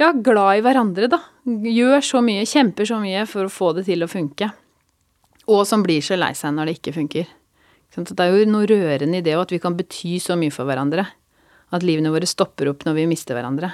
ja, 0.00 0.10
glad 0.10 0.58
i 0.58 0.64
hverandre, 0.64 1.08
da. 1.12 1.20
Gjør 1.44 2.00
så 2.02 2.22
mye, 2.24 2.46
kjemper 2.48 2.88
så 2.88 2.98
mye 3.02 3.26
for 3.30 3.46
å 3.46 3.52
få 3.52 3.72
det 3.76 3.86
til 3.86 4.02
å 4.02 4.10
funke. 4.10 4.48
Og 5.52 5.66
som 5.68 5.84
blir 5.84 6.02
så 6.02 6.16
lei 6.18 6.32
seg 6.34 6.56
når 6.56 6.70
det 6.70 6.78
ikke 6.78 6.96
funker. 6.96 7.28
Så 7.94 8.02
Det 8.02 8.24
er 8.24 8.32
jo 8.34 8.50
noe 8.50 8.66
rørende 8.66 9.20
i 9.20 9.22
det, 9.22 9.36
og 9.36 9.44
at 9.44 9.54
vi 9.54 9.60
kan 9.62 9.76
bety 9.78 10.16
så 10.18 10.34
mye 10.40 10.50
for 10.50 10.66
hverandre. 10.66 11.06
At 11.70 11.84
livene 11.86 12.10
våre 12.10 12.26
stopper 12.26 12.72
opp 12.72 12.82
når 12.88 12.96
vi 12.98 13.10
mister 13.12 13.36
hverandre. 13.36 13.70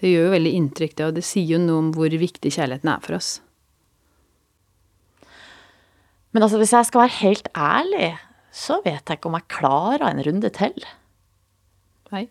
Det 0.00 0.10
gjør 0.10 0.26
jo 0.26 0.34
veldig 0.34 0.54
inntrykk, 0.58 0.96
det, 0.96 1.06
og 1.06 1.14
det 1.16 1.24
sier 1.24 1.54
jo 1.54 1.62
noe 1.62 1.84
om 1.84 1.92
hvor 1.94 2.10
viktig 2.10 2.50
kjærligheten 2.52 2.90
er 2.90 3.04
for 3.04 3.16
oss. 3.16 3.36
Men 6.36 6.44
altså, 6.44 6.58
hvis 6.60 6.74
jeg 6.74 6.84
skal 6.84 7.00
være 7.00 7.16
helt 7.22 7.46
ærlig, 7.56 8.10
så 8.52 8.82
vet 8.84 9.08
jeg 9.08 9.16
ikke 9.16 9.30
om 9.30 9.38
jeg 9.38 9.48
klarer 9.54 10.02
en 10.04 10.18
runde 10.26 10.50
til. 10.52 10.74
Nei. 12.12 12.26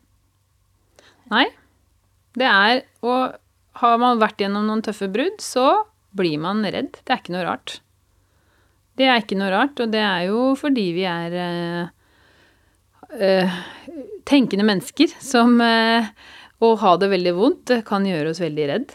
Nei. 1.33 1.47
Det 2.37 2.45
er 2.45 2.83
Og 3.01 3.33
har 3.81 3.97
man 3.97 4.21
vært 4.21 4.43
gjennom 4.43 4.67
noen 4.69 4.83
tøffe 4.85 5.09
brudd, 5.09 5.41
så 5.41 5.87
blir 6.13 6.37
man 6.37 6.61
redd. 6.61 6.99
Det 7.01 7.15
er 7.15 7.23
ikke 7.23 7.33
noe 7.33 7.47
rart. 7.47 7.79
Det 8.95 9.09
er 9.09 9.23
ikke 9.23 9.39
noe 9.39 9.49
rart, 9.51 9.81
og 9.81 9.89
det 9.91 10.03
er 10.05 10.27
jo 10.29 10.43
fordi 10.59 10.85
vi 10.95 11.07
er 11.09 11.39
øh, 11.41 11.89
øh, 13.17 13.57
tenkende 14.29 14.69
mennesker 14.69 15.17
som 15.17 15.57
øh, 15.57 16.13
Å 16.61 16.69
ha 16.79 16.93
det 17.01 17.09
veldig 17.11 17.33
vondt 17.35 17.73
kan 17.89 18.05
gjøre 18.07 18.31
oss 18.31 18.39
veldig 18.39 18.69
redd. 18.69 18.93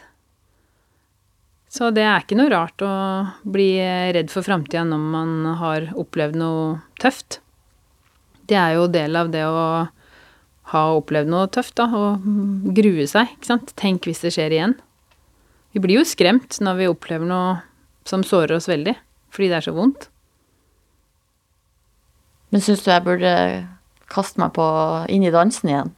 Så 1.70 1.92
det 1.94 2.02
er 2.02 2.24
ikke 2.24 2.38
noe 2.38 2.50
rart 2.50 2.82
å 2.82 2.92
bli 3.46 3.76
redd 3.78 4.32
for 4.32 4.42
framtida 4.42 4.82
når 4.88 5.06
man 5.12 5.34
har 5.60 5.86
opplevd 5.98 6.38
noe 6.40 6.80
tøft. 6.98 7.38
Det 8.50 8.58
er 8.58 8.74
jo 8.74 8.88
del 8.90 9.14
av 9.14 9.30
det 9.30 9.44
å 9.46 9.86
ha 10.72 10.82
opplevd 10.96 11.30
noe 11.30 11.46
tøft, 11.54 11.76
da, 11.78 11.86
og 11.94 12.26
grue 12.74 13.06
seg, 13.10 13.30
ikke 13.36 13.52
sant. 13.52 13.74
Tenk 13.78 14.06
hvis 14.06 14.22
det 14.24 14.34
skjer 14.34 14.54
igjen. 14.54 14.74
Vi 15.70 15.82
blir 15.82 16.00
jo 16.00 16.06
skremt 16.08 16.58
når 16.62 16.80
vi 16.80 16.90
opplever 16.90 17.30
noe 17.30 17.60
som 18.08 18.26
sårer 18.26 18.56
oss 18.56 18.66
veldig, 18.70 18.96
fordi 19.30 19.50
det 19.52 19.60
er 19.60 19.66
så 19.68 19.74
vondt. 19.76 20.08
Men 22.50 22.66
syns 22.66 22.82
du 22.82 22.90
jeg 22.90 23.06
burde 23.06 23.32
kaste 24.10 24.42
meg 24.42 24.56
på 24.56 24.66
inn 25.14 25.22
i 25.22 25.34
dansen 25.34 25.70
igjen? 25.70 25.92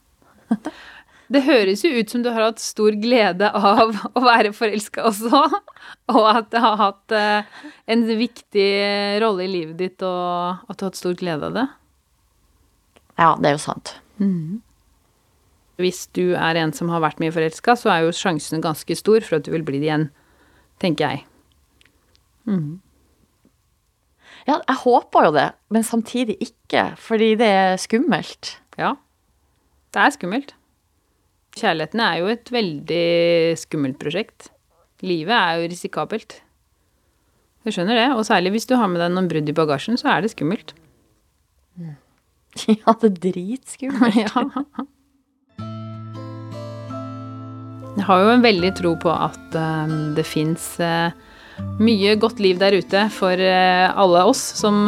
Det 1.32 1.40
høres 1.46 1.80
jo 1.84 1.90
ut 1.96 2.10
som 2.12 2.22
du 2.24 2.28
har 2.28 2.42
hatt 2.50 2.60
stor 2.60 2.92
glede 3.00 3.48
av 3.56 3.94
å 4.12 4.20
være 4.20 4.50
forelska 4.52 5.06
også, 5.08 5.38
og 6.12 6.26
at 6.28 6.50
det 6.52 6.60
har 6.60 6.76
hatt 6.80 7.14
eh, 7.16 7.62
en 7.94 8.04
viktig 8.18 8.66
rolle 9.22 9.46
i 9.46 9.52
livet 9.52 9.78
ditt, 9.80 10.04
og 10.04 10.68
at 10.68 10.76
du 10.76 10.84
har 10.84 10.90
hatt 10.90 11.00
stor 11.00 11.16
glede 11.16 11.48
av 11.48 11.56
det. 11.56 11.64
Ja, 13.16 13.30
det 13.40 13.48
er 13.48 13.56
jo 13.56 13.62
sant. 13.64 13.94
Hvis 15.80 16.04
du 16.14 16.34
er 16.36 16.58
en 16.60 16.72
som 16.76 16.92
har 16.92 17.00
vært 17.02 17.20
mye 17.22 17.32
forelska, 17.32 17.78
så 17.80 17.88
er 17.94 18.04
jo 18.04 18.12
sjansen 18.16 18.60
ganske 18.64 18.96
stor 18.98 19.24
for 19.24 19.40
at 19.40 19.46
du 19.48 19.52
vil 19.54 19.64
bli 19.66 19.80
det 19.80 19.88
igjen, 19.88 20.08
tenker 20.84 21.14
jeg. 21.14 21.24
Ja, 24.46 24.58
jeg 24.58 24.78
håper 24.84 25.28
jo 25.28 25.32
det, 25.36 25.48
men 25.72 25.84
samtidig 25.86 26.36
ikke, 26.44 26.90
fordi 26.98 27.34
det 27.40 27.48
er 27.48 27.76
skummelt. 27.80 28.58
Ja, 28.76 28.96
det 29.94 30.02
er 30.02 30.14
skummelt. 30.18 30.54
Kjærligheten 31.58 32.00
er 32.00 32.20
jo 32.20 32.30
et 32.32 32.52
veldig 32.52 33.04
skummelt 33.60 33.98
prosjekt. 34.00 34.48
Livet 35.04 35.34
er 35.36 35.60
jo 35.60 35.68
risikabelt. 35.72 36.38
Du 37.62 37.70
skjønner 37.70 37.98
det, 37.98 38.08
og 38.16 38.24
særlig 38.26 38.54
hvis 38.54 38.66
du 38.70 38.76
har 38.78 38.88
med 38.90 39.02
deg 39.02 39.12
noen 39.12 39.28
brudd 39.30 39.50
i 39.50 39.54
bagasjen, 39.56 39.98
så 40.00 40.14
er 40.16 40.24
det 40.24 40.32
skummelt. 40.36 40.74
Ja, 42.68 42.92
det 43.00 43.08
er 43.08 43.14
dritskummelt. 43.32 44.16
ja. 44.20 44.84
Jeg 47.96 48.04
har 48.04 48.20
jo 48.20 48.32
en 48.34 48.44
veldig 48.44 48.72
tro 48.76 48.92
på 49.00 49.08
at 49.08 49.56
eh, 49.56 49.94
det 50.18 50.26
fins 50.28 50.66
mye 51.80 52.14
godt 52.20 52.40
liv 52.40 52.60
der 52.60 52.76
ute 52.76 53.06
for 53.14 53.32
eh, 53.32 53.88
alle 53.88 54.24
oss 54.28 54.42
som 54.60 54.84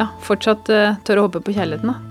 ja, 0.00 0.08
fortsatt 0.26 0.70
eh, 0.72 0.96
tør 1.04 1.22
å 1.22 1.28
håpe 1.28 1.44
på 1.44 1.56
kjærligheten, 1.56 1.92
da. 1.92 2.09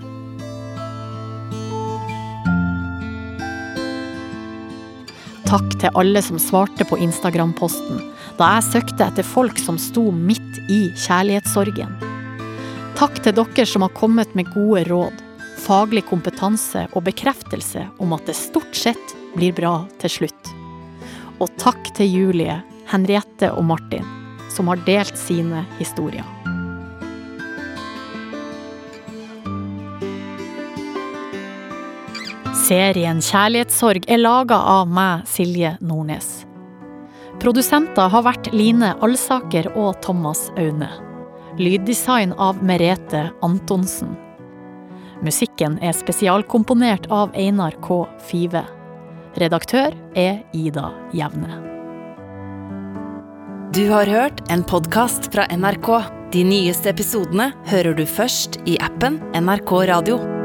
Takk 5.50 5.80
til 5.82 5.96
alle 5.98 6.22
som 6.22 6.38
svarte 6.38 6.86
på 6.86 7.00
Instagram-posten 7.02 8.04
da 8.38 8.52
jeg 8.54 8.66
søkte 8.68 9.08
etter 9.08 9.26
folk 9.26 9.58
som 9.58 9.80
sto 9.82 10.04
midt 10.14 10.60
i 10.70 10.92
kjærlighetssorgen. 10.94 11.96
Takk 13.00 13.18
til 13.26 13.34
dere 13.40 13.66
som 13.66 13.82
har 13.82 13.96
kommet 13.98 14.36
med 14.38 14.52
gode 14.54 14.84
råd, 14.92 15.24
faglig 15.66 16.06
kompetanse 16.06 16.86
og 16.94 17.08
bekreftelse 17.10 17.88
om 17.98 18.14
at 18.14 18.30
det 18.30 18.38
stort 18.38 18.78
sett 18.78 19.16
blir 19.34 19.58
bra 19.58 19.74
til 19.98 20.20
slutt. 20.20 20.54
Og 21.42 21.50
takk 21.58 21.96
til 21.98 22.14
Julie, 22.14 22.62
Henriette 22.94 23.50
og 23.50 23.66
Martin, 23.74 24.06
som 24.54 24.70
har 24.70 24.86
delt 24.86 25.18
sine 25.18 25.66
historier. 25.82 26.39
Serien 32.70 33.18
Kjærlighetssorg 33.18 34.04
er 34.14 34.20
laga 34.22 34.60
av 34.70 34.90
meg, 34.94 35.24
Silje 35.26 35.72
Nordnes. 35.82 36.44
Produsenter 37.42 38.12
har 38.14 38.26
vært 38.28 38.52
Line 38.54 38.92
Alsaker 39.02 39.72
og 39.74 39.96
Thomas 40.06 40.52
Aune. 40.60 40.92
Lyddesign 41.58 42.36
av 42.38 42.62
Merete 42.62 43.24
Antonsen. 43.42 44.14
Musikken 45.26 45.80
er 45.82 45.98
spesialkomponert 45.98 47.10
av 47.10 47.34
Einar 47.34 47.74
K. 47.82 48.04
Five. 48.30 48.62
Redaktør 49.42 49.98
er 50.14 50.44
Ida 50.54 50.92
Jevne. 51.16 51.58
Du 53.74 53.88
har 53.90 54.10
hørt 54.10 54.46
en 54.54 54.62
podkast 54.62 55.32
fra 55.34 55.50
NRK. 55.50 55.96
De 56.36 56.46
nyeste 56.46 56.94
episodene 56.94 57.50
hører 57.72 57.98
du 57.98 58.06
først 58.06 58.62
i 58.70 58.78
appen 58.86 59.18
NRK 59.34 59.80
Radio. 59.90 60.39